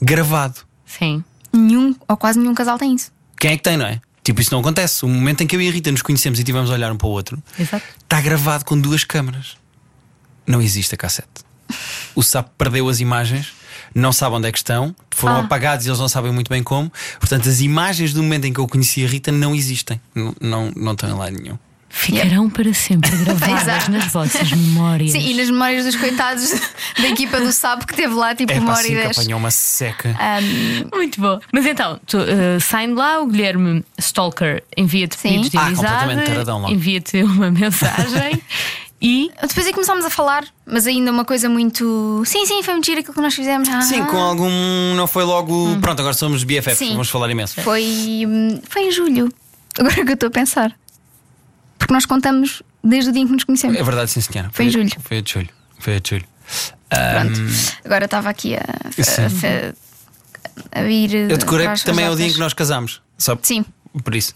[0.00, 0.62] gravado.
[0.84, 1.22] Sim.
[1.52, 3.12] Nenhum, ou quase nenhum casal tem isso.
[3.38, 4.00] Quem é que tem, não é?
[4.24, 5.04] Tipo, isso não acontece.
[5.04, 6.96] O momento em que eu e a Rita nos conhecemos e tivemos a olhar um
[6.96, 7.84] para o outro Exato.
[8.02, 9.56] está gravado com duas câmaras.
[10.46, 11.28] Não existe a cassete.
[12.14, 13.52] O sapo perdeu as imagens,
[13.94, 15.40] não sabe onde é que estão, foram Ah.
[15.40, 16.92] apagados e eles não sabem muito bem como.
[17.18, 20.00] Portanto, as imagens do momento em que eu conheci a Rita não existem.
[20.14, 21.58] Não, não, não estão em lado nenhum.
[21.94, 25.12] Ficarão para sempre gravadas nas vossas memórias.
[25.12, 26.50] Sim, e nas memórias dos coitados
[26.98, 29.18] da equipa do Sabo que teve lá tipo É uma hora e que dez.
[29.18, 30.16] apanhou uma seca.
[30.90, 31.38] Muito bom.
[31.52, 35.86] Mas então, tu, uh, saem de lá, o Guilherme Stalker envia-te pedidos de Ah, amizade,
[35.90, 36.72] completamente taradão logo.
[36.72, 38.42] envia-te uma mensagem
[39.04, 42.22] e Depois aí começámos a falar, mas ainda uma coisa muito.
[42.24, 43.68] Sim, sim, foi muito giro aquilo que nós fizemos.
[43.68, 44.94] Ah, Sim, com algum.
[44.94, 45.76] Não foi logo.
[45.80, 46.90] Pronto, agora somos BFFs, Sim.
[46.92, 47.60] vamos falar imenso.
[47.62, 47.82] Foi,
[48.24, 49.28] hum, foi em julho.
[49.76, 50.72] Agora que eu estou a pensar.
[51.78, 53.76] Porque nós contamos desde o dia em que nos conhecemos.
[53.76, 54.50] É verdade, sim, senhora.
[54.52, 54.90] Foi em julho.
[55.02, 55.48] Foi a de julho.
[55.80, 56.24] Foi a de julho.
[56.88, 57.40] Pronto.
[57.84, 58.60] Agora estava aqui a,
[58.92, 59.22] Sim.
[59.22, 61.12] a, a, a vir.
[61.28, 62.34] eu decorei para as que também é o dia em datas.
[62.36, 63.02] que nós casámos.
[63.18, 63.64] Só Sim.
[64.04, 64.34] por isso.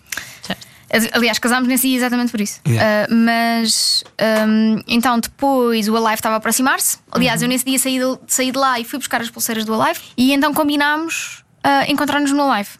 [1.12, 2.60] Aliás, casámos nesse dia exatamente por isso.
[2.66, 3.06] Yeah.
[3.10, 4.04] Ah, mas
[4.48, 6.98] hum, então depois o Alive estava a aproximar-se.
[7.10, 7.46] Aliás, Uhum.
[7.46, 10.00] eu nesse dia saí de, saí de lá e fui buscar as pulseiras do Alive
[10.16, 12.70] e então combinámos ah, encontrar-nos no Alive.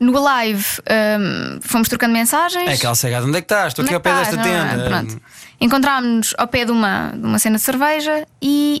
[0.00, 0.64] No Alive
[1.18, 2.68] hum, fomos trocando mensagens.
[2.68, 3.26] É aquela cegada.
[3.26, 3.68] Onde é que estás?
[3.72, 4.46] Estou aqui é ao pé desta estás?
[4.48, 4.84] Não, tenda.
[4.88, 5.20] pronto.
[5.60, 8.80] Encontrámos-nos ao pé de uma, de uma cena de cerveja e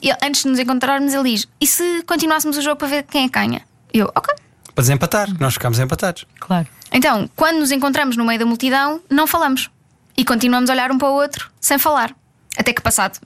[0.00, 3.28] ele- antes de nos encontrarmos, ele diz: E se continuássemos o jogo para ver quem
[3.56, 3.60] é?
[3.92, 4.32] E eu, ok.
[4.74, 5.28] Para desempatar.
[5.40, 6.26] Nós ficámos empatados.
[6.40, 6.66] claro.
[6.96, 9.68] Então, quando nos encontramos no meio da multidão, não falamos.
[10.16, 12.14] E continuamos a olhar um para o outro sem falar.
[12.56, 13.18] Até que, passado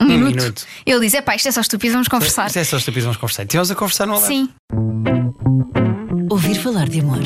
[0.00, 0.36] Um, Um minuto.
[0.36, 0.66] minuto.
[0.84, 2.46] Ele diz: é pá, isto é só estúpido, vamos conversar.
[2.48, 3.46] Isto é só estúpidos, vamos conversar.
[3.46, 4.16] Tivemos a conversar no.
[4.18, 4.48] Sim.
[6.30, 7.20] Ouvir falar de amor.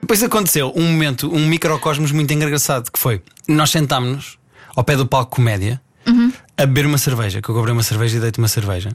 [0.00, 4.38] Depois aconteceu um momento, um microcosmos muito engraçado que foi: nós sentámos-nos
[4.76, 5.80] ao pé do palco comédia
[6.56, 8.90] a beber uma cerveja, que eu comprei uma cerveja e dei-te uma cerveja.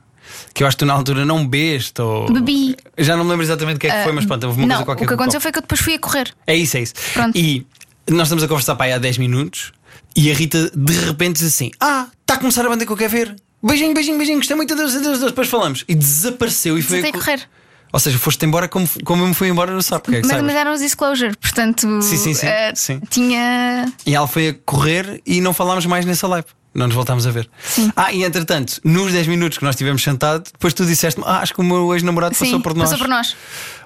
[0.54, 2.32] Que eu acho que tu na altura não bebeste ou.
[2.32, 2.76] Bebi.
[2.98, 4.76] Já não me lembro exatamente o que é que foi, mas pronto, houve uma não,
[4.76, 6.34] coisa qualquer o que aconteceu foi que eu depois fui a correr.
[6.48, 6.94] É isso, é isso.
[7.14, 7.38] Pronto.
[7.38, 7.66] E
[8.10, 9.72] nós estamos a conversar para aí há 10 minutos
[10.16, 12.98] e a Rita de repente diz assim: Ah, está a começar a banda que eu
[12.98, 13.36] quero ver.
[13.64, 15.32] Beijinho, beijinho, beijinho, gostei muito, adeus, adeus, adeus.
[15.32, 15.86] Depois falamos.
[15.88, 17.00] E desapareceu e foi.
[17.00, 17.48] A correr.
[17.94, 20.14] Ou seja, foste embora como, como eu me fui embora no sapo.
[20.16, 22.02] é Mas, mas eram os disclosure, portanto.
[22.02, 23.02] Sim, sim, sim, eh, sim.
[23.10, 23.92] Tinha.
[24.06, 26.48] E ela foi a correr e não falámos mais nessa live.
[26.74, 27.50] Não nos voltámos a ver.
[27.98, 31.54] Ah, e entretanto, nos 10 minutos que nós estivemos sentados, depois tu disseste-me: ah, acho
[31.54, 32.90] que o meu ex-namorado Sim, passou por nós.
[32.90, 33.36] passou por nós.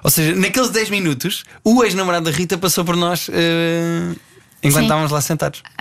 [0.04, 4.14] Ou seja, naqueles 10 minutos, o ex-namorado da Rita passou por nós eh,
[4.62, 4.82] enquanto Sim.
[4.84, 5.62] estávamos lá sentados.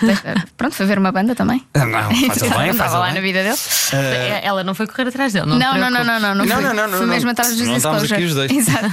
[0.00, 1.64] Deixa- Pronto, foi ver uma banda também.
[1.74, 3.14] Ah, Não, faz bem, faz Estava lá bem.
[3.14, 3.56] na vida dele.
[3.92, 6.54] Eh, Ela não foi correr atrás dele, não, Não, não, não, não, não, não, Não,
[6.56, 6.64] fui.
[6.64, 7.14] não, não, não, Fui não.
[7.14, 8.14] mesmo atrás dos disclosure.
[8.14, 8.50] aqui os dois.
[8.52, 8.86] Exato.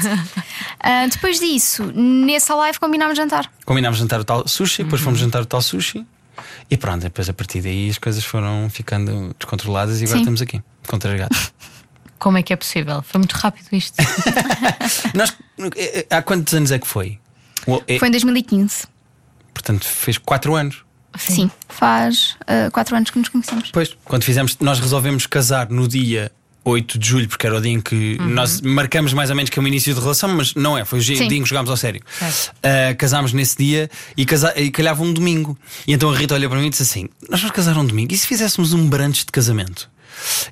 [0.80, 3.50] Ah, depois disso, nessa live combinámos jantar.
[3.66, 6.06] Combinámos jantar o tal sushi, depois fomos jantar o tal sushi
[6.70, 10.22] e pronto, depois a partir daí as coisas foram ficando descontroladas e agora Sim.
[10.22, 11.54] estamos aqui com três gatos.
[12.20, 13.02] Como é que é possível?
[13.02, 13.98] Foi muito rápido isto.
[15.14, 15.36] Nós,
[15.76, 17.20] eh, há quantos anos é que foi?
[17.86, 18.88] É- Foi em 2015.
[19.54, 20.84] Portanto, fez quatro anos.
[21.18, 23.72] Sim, faz ah, quatro anos que nos conhecemos.
[23.72, 26.32] Pois, quando fizemos, nós resolvemos casar no dia
[26.66, 29.60] 8 de julho, porque era o dia em que nós marcamos mais ou menos que
[29.60, 31.70] é o início de relação, mas não é, foi o dia dia em que jogámos
[31.70, 32.02] ao sério.
[32.18, 32.56] Certo.
[32.64, 35.58] Ah, casámos nesse dia e, casa, e calhava um domingo.
[35.88, 38.14] E então a Rita olhou para mim e disse assim: Nós vamos casar um domingo,
[38.14, 39.90] e se fizéssemos um brunch de casamento?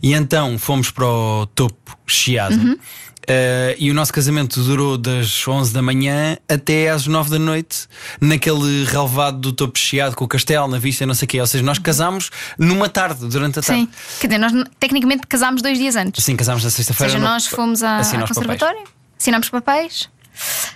[0.01, 2.77] E então fomos para o topo Chiado.
[3.27, 7.87] Ah, e o nosso casamento durou das 11 da manhã até às 9 da noite,
[8.19, 11.39] naquele relevado do topo Chiado com o castelo na vista, não sei o quê.
[11.41, 13.81] Ou seja, nós casámos numa tarde, durante a tarde.
[13.83, 13.89] Sim.
[14.19, 16.23] Quer dizer, nós tecnicamente casámos dois dias antes.
[16.23, 17.11] Sim, casámos na Ou sexta-feira.
[17.13, 18.27] seja, no- nós fomos ao os papéis.
[18.29, 18.83] conservatório,
[19.19, 20.09] assinámos papéis.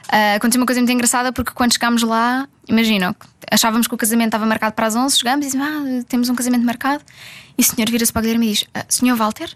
[0.10, 3.15] Ah, aconteceu uma coisa muito engraçada porque quando chegámos lá, imaginam,
[3.49, 6.36] achávamos que o casamento estava marcado para as 11, chegamos e dizemos: Ah, temos um
[6.36, 7.03] casamento marcado.
[7.58, 9.49] E o senhor vira-se para o Guilherme e diz: ah, Senhor Walter?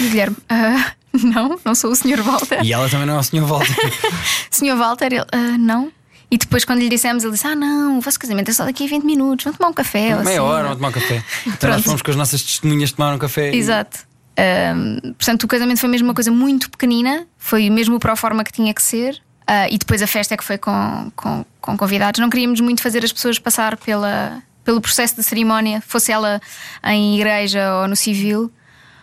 [0.00, 0.92] E o Guilherme: "Ah,
[1.24, 2.64] Não, não sou o senhor Walter.
[2.64, 3.74] E ela também não é o senhor Walter.
[4.50, 5.92] Senhor Walter, ele: "Ah, Não.
[6.30, 8.84] E depois, quando lhe dissemos, ele disse: Ah, não, o vosso casamento é só daqui
[8.84, 10.00] a 20 minutos, vamos tomar um café.
[10.16, 11.22] Meia assim." hora, vamos tomar um café.
[11.46, 11.82] Então nós Pronto.
[11.84, 13.52] fomos com as nossas testemunhas tomar um café.
[13.52, 13.98] e- Exato.
[14.38, 18.42] Ahm, portanto, o casamento foi mesmo uma coisa muito pequenina, foi mesmo para a forma
[18.44, 19.20] que tinha que ser.
[19.46, 22.20] Ah, e depois a festa é que foi com, com, com convidados.
[22.20, 26.40] Não queríamos muito fazer as pessoas passar pela, pelo processo de cerimónia, fosse ela
[26.84, 28.50] em igreja ou no civil,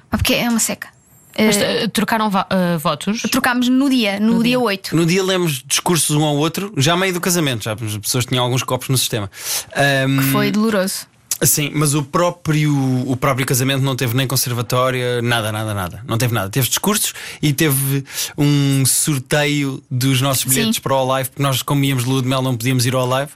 [0.09, 0.89] porque é uma seca.
[1.37, 3.21] Mas eh, trocaram eh, votos?
[3.23, 4.95] trocámos no dia, no, dia 8.
[4.95, 8.43] No dia lemos discursos um ao outro, já meio do casamento, já as pessoas tinham
[8.43, 9.29] alguns copos no sistema.
[9.75, 11.07] Ahm, Foi doloroso.
[11.45, 12.73] Sim, mas o próprio,
[13.09, 16.03] o próprio casamento não teve nem conservatória, nada, nada, nada.
[16.07, 16.49] Não teve nada.
[16.49, 18.03] Teve discursos e teve
[18.37, 20.81] um sorteio dos nossos bilhetes Sim.
[20.81, 23.05] para o live, porque nós, como íamos de lua de mel, não podíamos ir ao
[23.05, 23.31] live.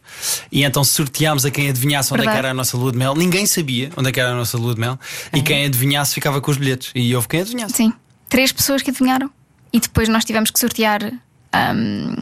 [0.52, 2.46] E então sorteámos a quem adivinhasse onde é que Verdade.
[2.48, 3.16] era a nossa lua de mel.
[3.16, 5.00] Ninguém sabia onde é que era a nossa lua de mel.
[5.34, 6.92] E quem adivinhasse ficava com os bilhetes.
[6.96, 7.76] E houve quem adivinhasse.
[7.76, 7.94] Sim.
[8.30, 9.30] Três pessoas que adivinharam.
[9.74, 11.12] E depois nós tivemos que sortear
[11.52, 12.16] ahm,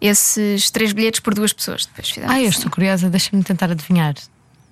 [0.00, 1.86] esses três bilhetes por duas pessoas.
[1.86, 2.56] Depois fizemos Ah, eu assim.
[2.58, 4.14] estou curiosa, deixa-me tentar adivinhar.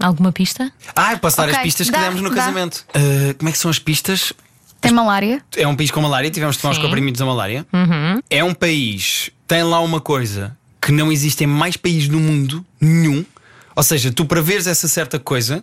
[0.00, 0.72] Alguma pista?
[0.96, 2.36] Ah, eu posso dar Ok, as pistas que dá, demos no dá.
[2.36, 2.84] casamento.
[2.94, 4.32] Ah, como é que são as pistas?
[4.80, 5.42] Tem malária.
[5.56, 7.66] É um país com malária, tivemos de tomar os comprimidos da malária.
[8.30, 12.64] É um país, tem lá uma coisa que não existe em mais país no mundo
[12.80, 13.24] nenhum.
[13.76, 15.62] Ou seja, tu para veres essa certa coisa,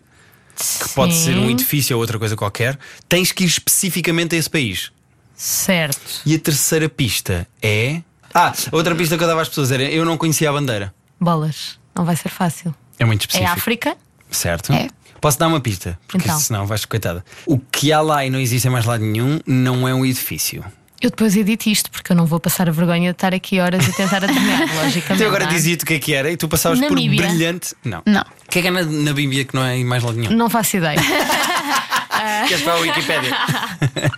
[0.55, 1.23] que pode Sim.
[1.25, 2.77] ser um edifício ou outra coisa qualquer,
[3.09, 4.91] tens que ir especificamente a esse país.
[5.35, 6.21] Certo.
[6.25, 8.01] E a terceira pista é.
[8.33, 10.93] Ah, a outra pista que eu dava às pessoas era eu não conhecia a bandeira.
[11.19, 11.79] Bolas.
[11.95, 12.73] Não vai ser fácil.
[12.99, 13.51] É muito É específico.
[13.51, 13.97] África?
[14.37, 14.71] Certo?
[14.73, 14.87] É.
[15.19, 15.97] Posso dar uma pista?
[16.07, 16.39] Porque Então.
[16.39, 17.25] senão vais coitada.
[17.45, 20.63] O que há lá e não existe em mais lado nenhum não é um edifício.
[21.01, 23.87] Eu depois edito isto porque eu não vou passar a vergonha de estar aqui horas
[23.87, 25.13] a tentar adivinhar, logicamente.
[25.13, 25.47] Então agora é?
[25.47, 27.21] dizia-te o que é que era e tu passavas Namíbia.
[27.23, 27.75] por brilhante.
[27.83, 28.01] Não.
[28.05, 28.21] Não.
[28.21, 30.31] O que é que é na, na Bíblia que não é em mais lado nenhum?
[30.33, 30.97] Não faço ideia.
[32.47, 33.37] Queres para a Wikipédia?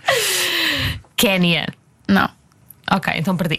[1.16, 1.66] Quénia.
[2.08, 2.28] Não.
[2.90, 3.58] Ok, então perdi.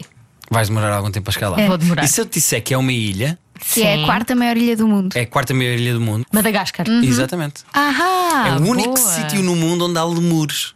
[0.50, 1.56] Vais demorar algum tempo a chegar lá.
[1.66, 2.04] Vou demorar.
[2.04, 3.38] E se eu te disser que é uma ilha,
[3.72, 4.04] Que é a Sim.
[4.06, 5.16] quarta maior ilha do mundo.
[5.16, 6.26] é a quarta maior ilha do mundo?
[6.32, 6.86] Madagascar.
[6.88, 7.62] Exatamente.
[7.72, 8.48] Ahá!
[8.48, 8.94] é o único Uhum.
[8.94, 9.12] boa.
[9.14, 10.74] sítio no mundo onde há lemures.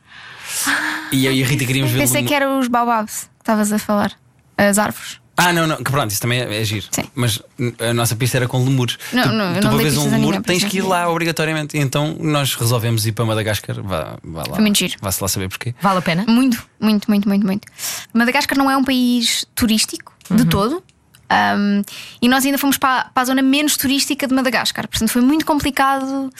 [1.12, 3.78] E eu e a Rita queríamos ver Pensei que eram os baobabs que estavas a
[3.78, 4.12] falar.
[4.56, 5.20] As árvores.
[5.38, 6.86] Ah, não, não, que pronto, isso também é, é giro.
[6.90, 7.02] Sim.
[7.14, 7.42] Mas
[7.78, 8.96] a nossa pista era com lemures.
[9.12, 11.76] Não, tu, não, tu não veres um lemur tens que ir lá obrigatoriamente.
[11.76, 13.82] Então nós resolvemos ir para Madagascar.
[13.82, 14.54] Vá, vá lá.
[14.54, 14.94] Foi muito giro.
[15.02, 15.74] Vá-se lá saber porquê.
[15.82, 16.24] Vale a pena?
[16.26, 17.68] Muito, muito, muito, muito, muito.
[18.14, 20.82] Madagascar não é um país turístico de todo.
[21.30, 21.82] Um,
[22.22, 25.44] e nós ainda fomos para, para a zona menos turística de Madagascar, portanto foi muito
[25.44, 26.30] complicado.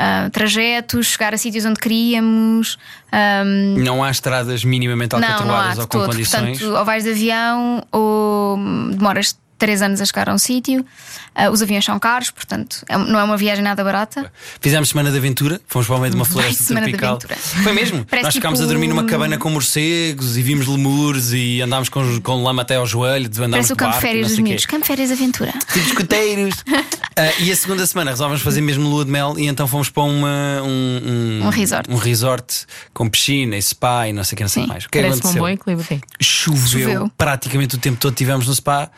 [0.00, 2.78] uh, trajetos, chegar a sítios onde queríamos.
[3.12, 6.10] um, Não há estradas minimamente alcatroadas ou com todo.
[6.10, 6.58] condições.
[6.58, 8.58] Portanto, ou vais de avião ou
[8.92, 10.84] demoras três anos a chegar a um sítio.
[11.34, 14.30] Ah, os aviões são caros, portanto, é- não é uma viagem nada barata.
[14.60, 17.16] Fizemos semana de aventura, fomos para o meio de uma Vai, floresta semana de tropical.
[17.16, 17.36] aventura.
[17.62, 18.04] Foi mesmo?
[18.10, 21.62] Parece Nós ficámos tipo a dormir numa um- cabana com morcegos e vimos lemures e
[21.62, 24.28] andámos com, com lama até ao joelho, andámos Parece de o campo de barco, férias
[24.28, 24.66] dos miúdos.
[24.66, 25.52] Campo de férias aventura.
[25.72, 26.54] Tipo escuteiros.
[27.16, 30.04] Ah, e a segunda semana resolvemos fazer mesmo lua de mel e então fomos para
[30.04, 31.90] uma, um, Um resort.
[31.90, 32.64] um resort
[32.94, 34.84] com piscina e spa e não sei o que, não sei Sim, mais.
[34.86, 35.42] O que é que Parece-me um aconteceu?
[35.42, 35.86] bom equilíbrio.
[35.86, 36.00] sim.
[36.20, 37.12] Choveu, Choveu.
[37.18, 38.90] praticamente o tempo todo tivemos no spa,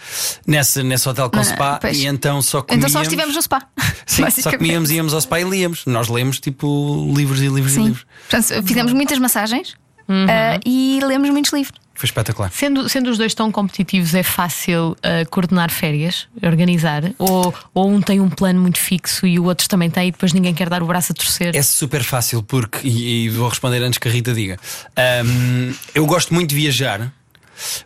[0.47, 1.99] nessa, nesse hotel com Não, spa, pois.
[1.99, 2.85] e então só comíamos.
[2.85, 3.63] Então só estivemos no spa.
[4.07, 5.85] Sim, só comíamos, íamos ao spa e líamos.
[5.87, 7.85] Nós lemos tipo livros e livros e Sim.
[7.87, 8.07] livros.
[8.31, 9.75] Portanto, fizemos muitas massagens
[10.09, 10.27] Uhum.
[10.29, 11.81] ah, e lemos muitos livros.
[11.95, 12.51] Foi espetacular.
[12.51, 17.13] Sendo, sendo os dois tão competitivos, é fácil uh, coordenar férias, organizar?
[17.19, 20.33] Ou, ou um tem um plano muito fixo e o outro também tem e depois
[20.33, 21.55] ninguém quer dar o braço a torcer?
[21.55, 24.59] É super fácil porque, e, e vou responder antes que a Rita diga.
[24.97, 27.13] Ahm, eu gosto muito de viajar,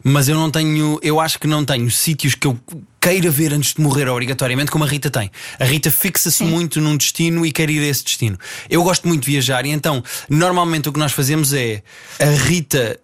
[0.03, 2.59] mas eu não tenho, eu acho que não tenho sítios que eu
[3.01, 5.31] queira ver antes de morrer obrigatoriamente, como a Rita tem.
[5.61, 8.37] A Rita fixa-se muito num destino e quer ir a esse destino.
[8.69, 11.83] Eu gosto muito de viajar e então, normalmente o que nós fazemos é
[12.19, 12.99] a Rita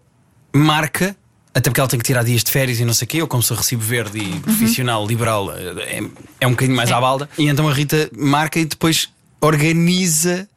[0.53, 1.17] marca.
[1.55, 3.19] Até porque ela tem que tirar dias de férias e não sei o quê.
[3.19, 6.03] Eu, como sou recibo verde e profissional liberal, é,
[6.41, 7.29] é um bocadinho mais à balda.
[7.39, 10.49] E então a Rita marca e depois organiza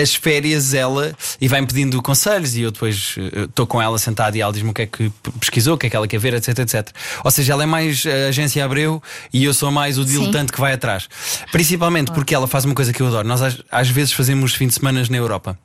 [0.00, 4.36] as férias ela e vai-me pedindo conselhos e eu depois eh, estou com ela sentada
[4.36, 6.34] e ela diz-me o que é que pesquisou, o que é que ela quer ver,
[6.34, 6.88] etc, etc.
[7.24, 10.60] Ou seja, ela é mais a agência Abreu e eu sou mais o diletante que
[10.60, 11.08] vai atrás.
[11.52, 13.26] Principalmente porque ela faz uma coisa que eu adoro.
[13.26, 15.58] Nós às, às vezes fazemos fins de semana na Europa.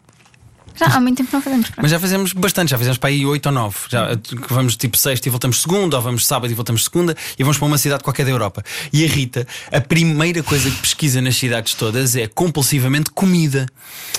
[0.76, 1.66] Já há muito tempo não fazemos.
[1.68, 1.82] pronto.
[1.82, 3.78] Mas já fizemos bastante, já fizemos para aí 8 ou 9.
[3.90, 7.44] Já, que vamos tipo sexta e voltamos segunda, ou vamos sábado e voltamos segunda, e
[7.44, 8.64] vamos para uma cidade qualquer da Europa.
[8.92, 13.66] E a Rita, a primeira coisa que pesquisa nas cidades todas é compulsivamente comida.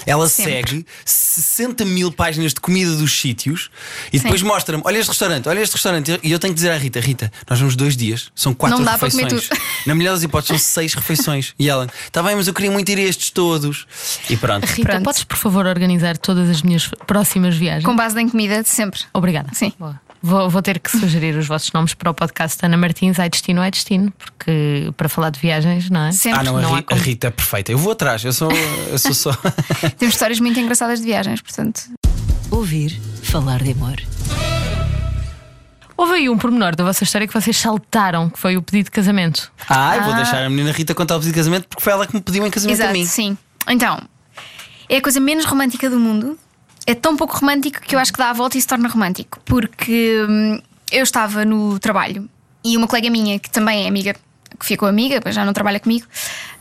[0.07, 0.53] Ela Sempre.
[0.53, 3.71] segue 60 mil páginas de comida dos sítios
[4.13, 6.21] e depois mostra-me: olha este restaurante, olha este restaurante.
[6.23, 8.85] E eu tenho que dizer à Rita: Rita, nós vamos dois dias, são quatro Não
[8.85, 9.49] dá para comer refeições.
[9.49, 9.61] tudo.
[9.87, 11.55] Na melhor das hipóteses, são seis refeições.
[11.59, 13.87] E ela, está bem, mas eu queria muito ir a estes todos.
[14.29, 14.65] E pronto.
[14.67, 15.05] Rita, Pronto.
[15.05, 17.85] podes por favor organizar todas as minhas próximas viagens?
[17.85, 19.01] Com base em comida, de sempre.
[19.13, 19.49] Obrigada.
[19.53, 19.73] Sim.
[19.79, 20.01] Boa.
[20.23, 23.61] Vou, vou ter que sugerir os vossos nomes para o podcast Ana Martins, Ai Destino,
[23.61, 26.13] Ai Destino, porque para falar de viagens, não é?
[26.13, 26.41] Sempre.
[26.41, 27.71] Ah, não, a, Não há Ri- a Rita é perfeita.
[27.73, 28.51] Eu vou atrás, eu sou,
[28.91, 29.33] eu sou só.
[29.99, 31.83] Temos histórias muito engraçadas de viagens, portanto.
[32.51, 34.01] Ouvir falar de amor.
[35.97, 38.91] Houve aí um pormenor da vossa história que vocês saltaram, que foi o pedido de
[38.91, 39.53] casamento.
[39.69, 42.07] Ah, eu vou deixar a menina Rita contar o pedido de casamento porque foi ela
[42.07, 43.07] que me pediu em casamento a Exato, mim.
[43.07, 43.39] sim.
[43.69, 44.01] Então,
[44.89, 46.39] é a coisa menos romântica do mundo.
[46.87, 49.41] É tão pouco romântico que eu acho que dá a volta e se torna romântico.
[49.45, 50.61] Porque hum,
[50.93, 52.29] eu estava no trabalho
[52.65, 54.15] e uma colega minha, que também é amiga,
[54.59, 56.07] que ficou amiga, mas já não trabalha comigo,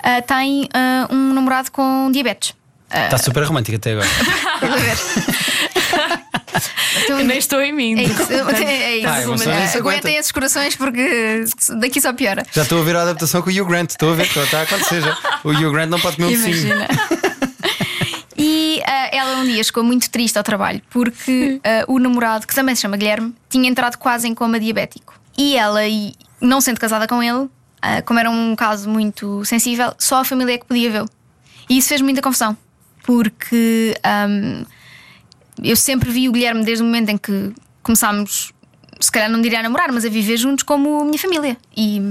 [0.01, 2.53] ah, tem ah, um namorado com diabetes.
[2.91, 4.07] Está super romântica até agora.
[6.95, 7.97] Então, Eu nem estou em mim.
[7.97, 9.07] é isso, é isso.
[9.07, 9.79] Ah, é se aguenta.
[9.79, 11.43] Aguentem esses corações porque
[11.79, 12.45] daqui só piora.
[12.51, 13.89] Já estou a ver a adaptação com o Hugh Grant.
[13.89, 15.17] Estou a ver que está a acontecer já.
[15.43, 16.31] O Hugh Grant não pode comer um.
[16.31, 16.87] Imagina.
[18.43, 22.53] E ah, ela um dia chegou muito triste ao trabalho porque ah, o namorado, que
[22.53, 25.17] também se chama Guilherme, tinha entrado quase em coma diabético.
[25.37, 27.47] E ela, e não sendo casada com ele,
[27.81, 31.09] ah, como era um caso muito sensível, só a família é que podia vê-lo.
[31.69, 32.57] E isso fez muita confusão,
[33.03, 34.65] porque ahm,
[35.63, 38.51] eu sempre vi o Guilherme desde o momento em que começámos,
[38.99, 41.55] se calhar não diria a namorar, mas a viver juntos como minha família.
[41.77, 42.01] E.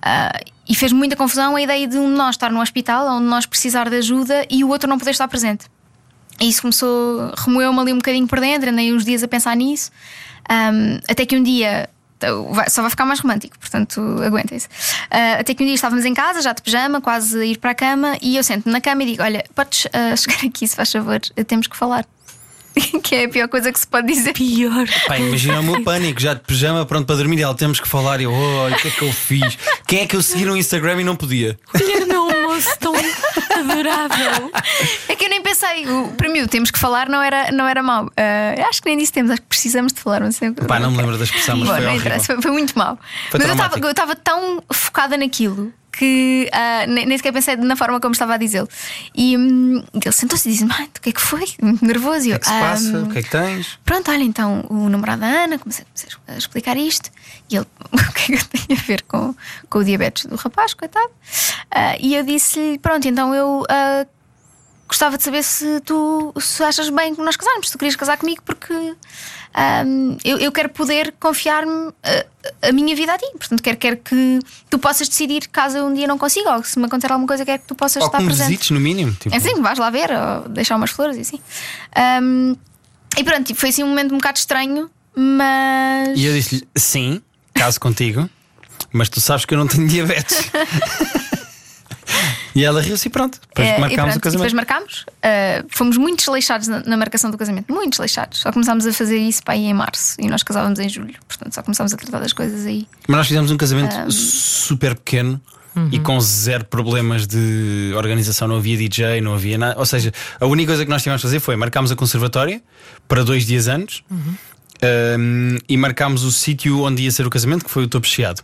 [0.00, 3.26] ah, e fez muita confusão a ideia de um de nós estar no hospital, onde
[3.26, 5.66] nós precisar de ajuda e o outro não poder estar presente.
[6.40, 9.90] E isso começou, remoeu-me ali um bocadinho por dentro, andei uns dias a pensar nisso,
[10.48, 11.88] Ahm, até que um dia.
[12.68, 14.68] só vai ficar mais romântico, portanto aguentem-se.
[15.10, 17.70] Ah, até que um dia estávamos em casa, já de pijama, quase a ir para
[17.70, 20.76] a cama, e eu sento-me na cama e digo: Olha, podes ah, chegar aqui, se
[20.76, 22.04] faz favor, temos que falar.
[23.02, 24.32] que é a pior coisa que se pode dizer.
[24.32, 24.86] Pior.
[25.06, 27.38] Pá, imagina o meu pânico, já de pijama, pronto para dormir.
[27.38, 28.20] E ela temos que falar.
[28.20, 29.58] E eu, olha, o que é que eu fiz?
[29.86, 31.58] Quem é que eu segui no Instagram e não podia?
[31.74, 32.92] Guilherme é um moço tão
[33.58, 34.50] adorável.
[35.08, 37.66] É que eu nem pensei, o, para mim, o temos que falar não era, não
[37.68, 38.10] era mau.
[38.16, 40.20] Ah, acho que nem disse temos, acho que precisamos de falar.
[40.20, 40.50] Não sei.
[40.52, 42.98] Pá, não me lembro da expressão, mas Bom, foi não foi, foi muito mau.
[43.30, 43.86] Foi Mas eu estava- traumático.
[43.86, 48.34] eu estava tão focada naquilo que ah, nem, nem sequer pensei na forma como estava
[48.34, 48.68] a dizê-lo.
[49.14, 51.44] E hum, ele sentou-se e disse: Mãe, o que é que foi?
[51.60, 52.20] Muito nervoso.
[52.20, 52.98] O que é que se "Ah, passa?
[52.98, 53.78] hum, O que é que tens?
[53.84, 55.84] Pronto, olha, então o namorado da Ana, comecei
[56.28, 57.10] a explicar isto.
[57.50, 59.34] E ele, o que é que tenho a ver com,
[59.68, 61.10] com o diabetes do rapaz, coitado?
[61.70, 64.06] Ah, e eu disse-lhe: Pronto, então eu ah,
[64.88, 68.16] gostava de saber se tu se achas bem que nós casarmos, se tu querias casar
[68.16, 68.94] comigo, porque
[69.54, 73.26] ahm, eu, eu quero poder confiar-me a, a minha vida a ti.
[73.38, 74.38] Portanto, quero, quero que
[74.70, 77.44] tu possas decidir caso eu um dia não consiga, ou se me acontecer alguma coisa,
[77.44, 78.46] quero que tu possas Ou estar presente.
[78.48, 79.12] visites, no mínimo.
[79.12, 81.40] Tipo, É assim, vais lá ver, ou deixar umas flores e assim.
[81.94, 82.54] Ahm,
[83.16, 86.18] e pronto, foi assim um momento um bocado estranho, mas.
[86.18, 87.20] E eu disse-lhe: sim,
[87.54, 88.28] caso contigo,
[88.92, 90.50] mas tu sabes que eu não tenho diabetes.
[92.54, 93.38] e ela riu-se e pronto.
[93.48, 94.32] Depois e marcámos pronto, o casamento.
[94.38, 95.00] depois marcámos.
[95.02, 97.72] Uh, fomos muito desleixados na, na marcação do casamento.
[97.72, 98.40] Muito desleixados.
[98.40, 101.14] Só começámos a fazer isso para aí em março e nós casávamos em julho.
[101.26, 102.86] Portanto, só começámos a tratar das coisas aí.
[103.08, 105.40] Mas nós fizemos um casamento super pequeno.
[105.90, 106.02] E Uhum.
[106.02, 109.78] com zero problemas de organização, não havia DJ, não havia nada.
[109.78, 112.60] Ou seja, a única coisa que nós tivemos a fazer foi marcámos a conservatória
[113.08, 114.34] para dois dias antes Uhum.
[115.18, 118.42] um, e marcámos o sítio onde ia ser o casamento, que foi o Topo Chiado.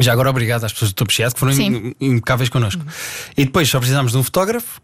[0.00, 1.94] Já agora, obrigado às pessoas do Topo Chiado que foram Sim.
[2.00, 2.84] im- impecáveis connosco.
[3.36, 4.80] E depois só precisámos de um fotógrafo.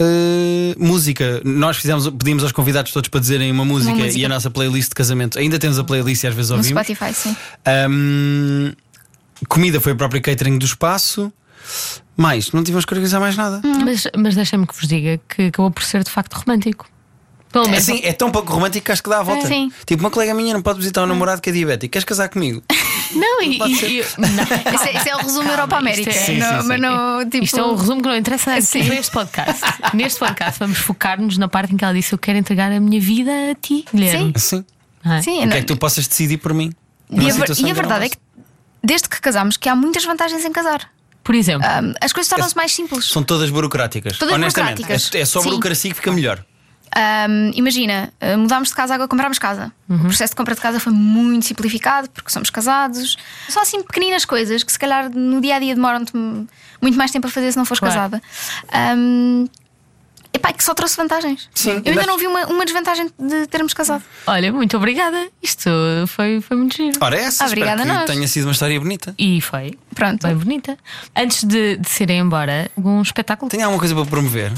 [0.00, 4.18] uh, música, nós fizemos, pedimos aos convidados todos para dizerem uma música, música.
[4.18, 5.38] e a nossa playlist de casamento.
[5.38, 6.82] Ainda temos a playlist e às vezes No ouvimos.
[6.86, 7.36] Spotify, sim.
[7.88, 8.72] Um,
[9.48, 11.32] comida foi o próprio catering do espaço.
[12.16, 13.60] Mais, não tivemos que organizar mais nada.
[13.84, 16.86] Mas, mas deixem-me que vos diga que acabou por ser de facto romântico.
[17.52, 17.88] Pelo É menos.
[17.88, 19.46] assim, é tão pouco romântico que acho que dá a volta.
[19.46, 19.70] Sim.
[19.84, 21.92] Tipo, uma colega minha não pode visitar um namorado que é diabético.
[21.92, 22.62] Queres casar comigo?
[23.14, 23.58] Não, e.
[23.58, 24.74] Pode e- e- não.
[24.74, 26.08] Esse é, esse é o resumo Calma, Europa América.
[26.08, 26.82] isto é- Sim, Não, sim, mas sim.
[26.82, 28.88] não, tipo, Isto é um resumo que não interessa aqui Sim.
[28.88, 29.62] neste podcast.
[29.92, 32.98] Neste podcast vamos focar-nos na parte em que ela disse: Eu quero entregar a minha
[32.98, 34.32] vida a ti, Guilherme.
[34.34, 34.64] Assim.
[35.04, 35.20] Não é?
[35.20, 36.72] Sim, O não- que é que tu possas decidir por mim?
[37.10, 38.16] E a, ver- e a verdade é que
[38.82, 40.88] desde que casamos que há muitas vantagens em casar.
[41.22, 43.04] Por exemplo, Um, as coisas tornam-se mais simples.
[43.04, 44.16] São todas burocráticas.
[44.16, 45.14] Todas Honestamente, burocráticas.
[45.14, 45.50] É, é só Sim.
[45.50, 46.42] burocracia que fica melhor.
[46.94, 49.72] Um, imagina, uh, mudámos de casa, agora comprámos casa.
[49.88, 49.96] Uhum.
[49.96, 53.16] O processo de compra de casa foi muito simplificado porque somos casados.
[53.48, 57.26] Só assim pequeninas coisas que se calhar no dia a dia demoram-te muito mais tempo
[57.26, 57.94] a fazer se não fores Claro.
[57.94, 58.22] casada.
[58.96, 59.46] Um,
[60.32, 61.48] epá, é que só trouxe vantagens.
[61.54, 61.82] Sim.
[61.84, 64.02] Eu ainda não vi uma, uma desvantagem de termos casado.
[64.26, 65.28] olha, muito obrigada.
[65.42, 65.70] Isto
[66.08, 66.98] foi, foi muito giro.
[67.00, 68.10] Ora, essa Obrigada espero que nós.
[68.10, 69.14] tenha sido uma história bonita.
[69.18, 69.78] E foi.
[69.94, 70.26] Pronto.
[70.26, 70.78] Bem bonita.
[71.16, 73.50] Antes de, de se irem embora, um espetáculo.
[73.50, 74.52] Tenho alguma coisa para promover?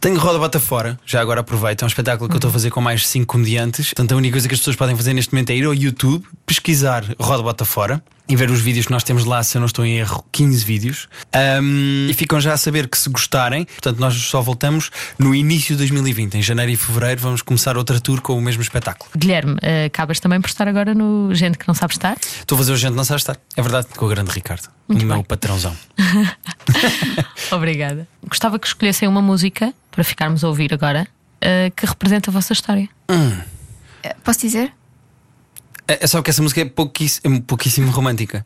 [0.00, 1.82] Tenho Roda Bota Fora, já agora aproveito.
[1.82, 3.88] É um espetáculo que eu estou a fazer com mais 5 comediantes.
[3.88, 6.24] Portanto, a única coisa que as pessoas podem fazer neste momento é ir ao YouTube,
[6.46, 9.66] pesquisar Roda Bota Fora e ver os vídeos que nós temos lá, se eu não
[9.66, 11.06] estou em erro, 15 vídeos.
[11.34, 15.74] Ahm, e ficam já a saber que se gostarem, portanto, nós só voltamos no início
[15.74, 19.10] de 2020, em janeiro e fevereiro, vamos começar outra tour com o mesmo espetáculo.
[19.14, 22.16] Guilherme, eh, acabas também por estar agora no Gente que não sabe estar.
[22.18, 23.36] Estou a fazer o gente não sabe estar.
[23.54, 25.24] É verdade, com o grande Ricardo, Muito o meu bem.
[25.24, 25.76] patrãozão.
[27.52, 28.08] Obrigada.
[28.26, 31.06] Gostava que escolhessem uma música para ficarmos a ouvir agora
[31.38, 32.88] eh, que representa a vossa história.
[33.10, 33.42] Uh,
[34.24, 34.72] Posso dizer?
[35.88, 38.44] É é só que essa música é pouquíssimo, pouquíssimo romântica.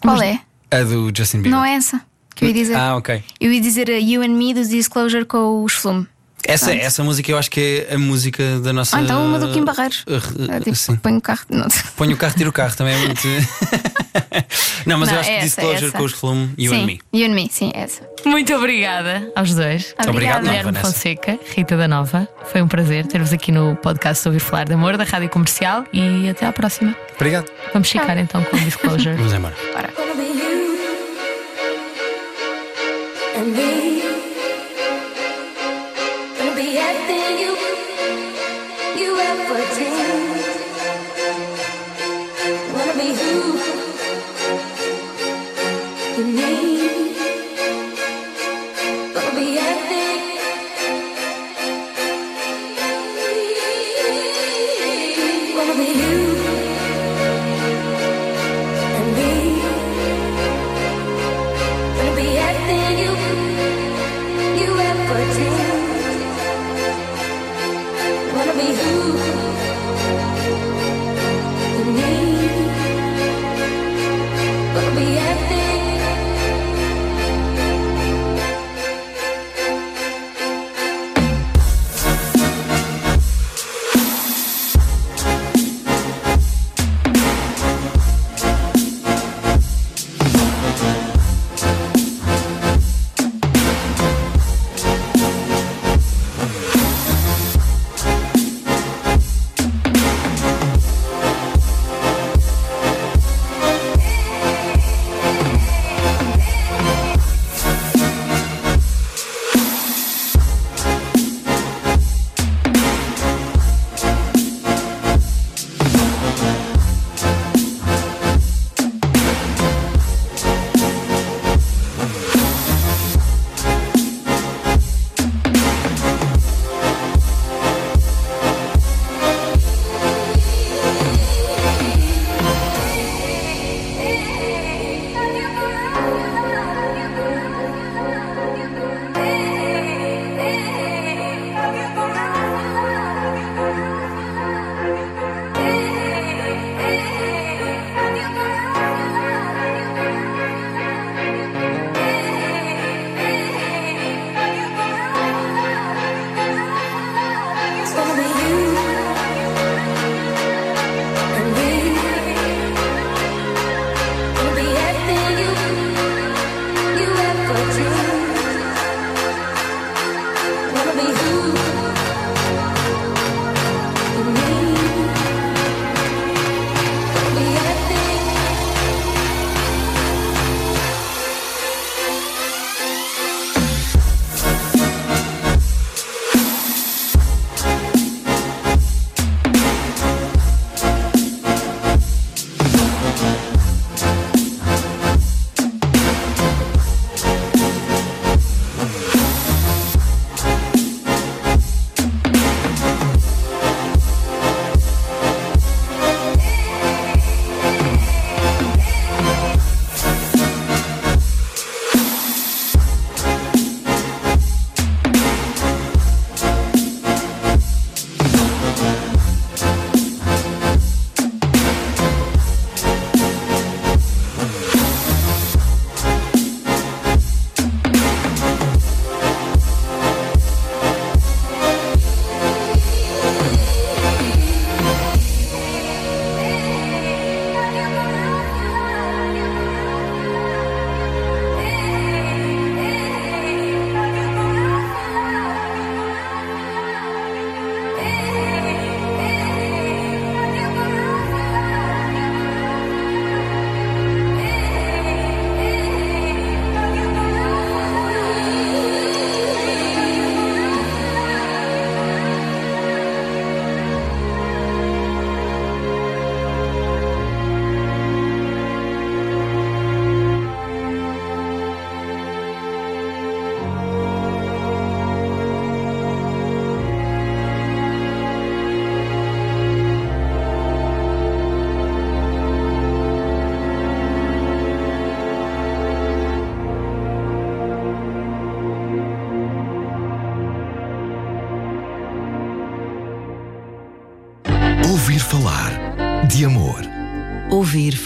[0.00, 0.40] Qual é?
[0.70, 1.52] A do Justin Bieber.
[1.52, 2.00] Não é essa
[2.34, 2.76] que eu ia dizer.
[2.76, 3.22] Ah, ok.
[3.40, 6.06] Eu ia dizer a You and Me do Disclosure com os Flume.
[6.46, 8.96] Essa, essa música eu acho que é a música da nossa.
[8.96, 10.04] Ah, então uma do Kim Barreiros.
[10.48, 10.96] É, tipo, sim.
[10.96, 11.44] põe o carro.
[11.50, 11.66] Não.
[11.96, 13.22] Põe o carro, tira o carro, também é muito.
[14.86, 15.98] não, mas Não, eu acho é que essa, Disclosure essa.
[15.98, 17.00] com os Flume, You sim, and Me.
[17.12, 18.08] You and Me, sim, é essa.
[18.24, 19.94] Muito obrigada aos dois.
[20.08, 20.86] Obrigado, Guilherme Vanessa.
[20.86, 22.28] Fonseca, Rita da Nova.
[22.50, 26.28] Foi um prazer ter-vos aqui no podcast Ouvir Falar de Amor da Rádio Comercial e
[26.28, 26.94] até à próxima.
[27.14, 27.50] Obrigado.
[27.72, 29.16] Vamos ficar então com o Disclosure.
[29.16, 29.56] Vamos embora.
[33.46, 33.95] Gonna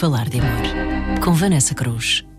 [0.01, 1.19] falar de amor.
[1.23, 2.30] Com Vanessa Cruz.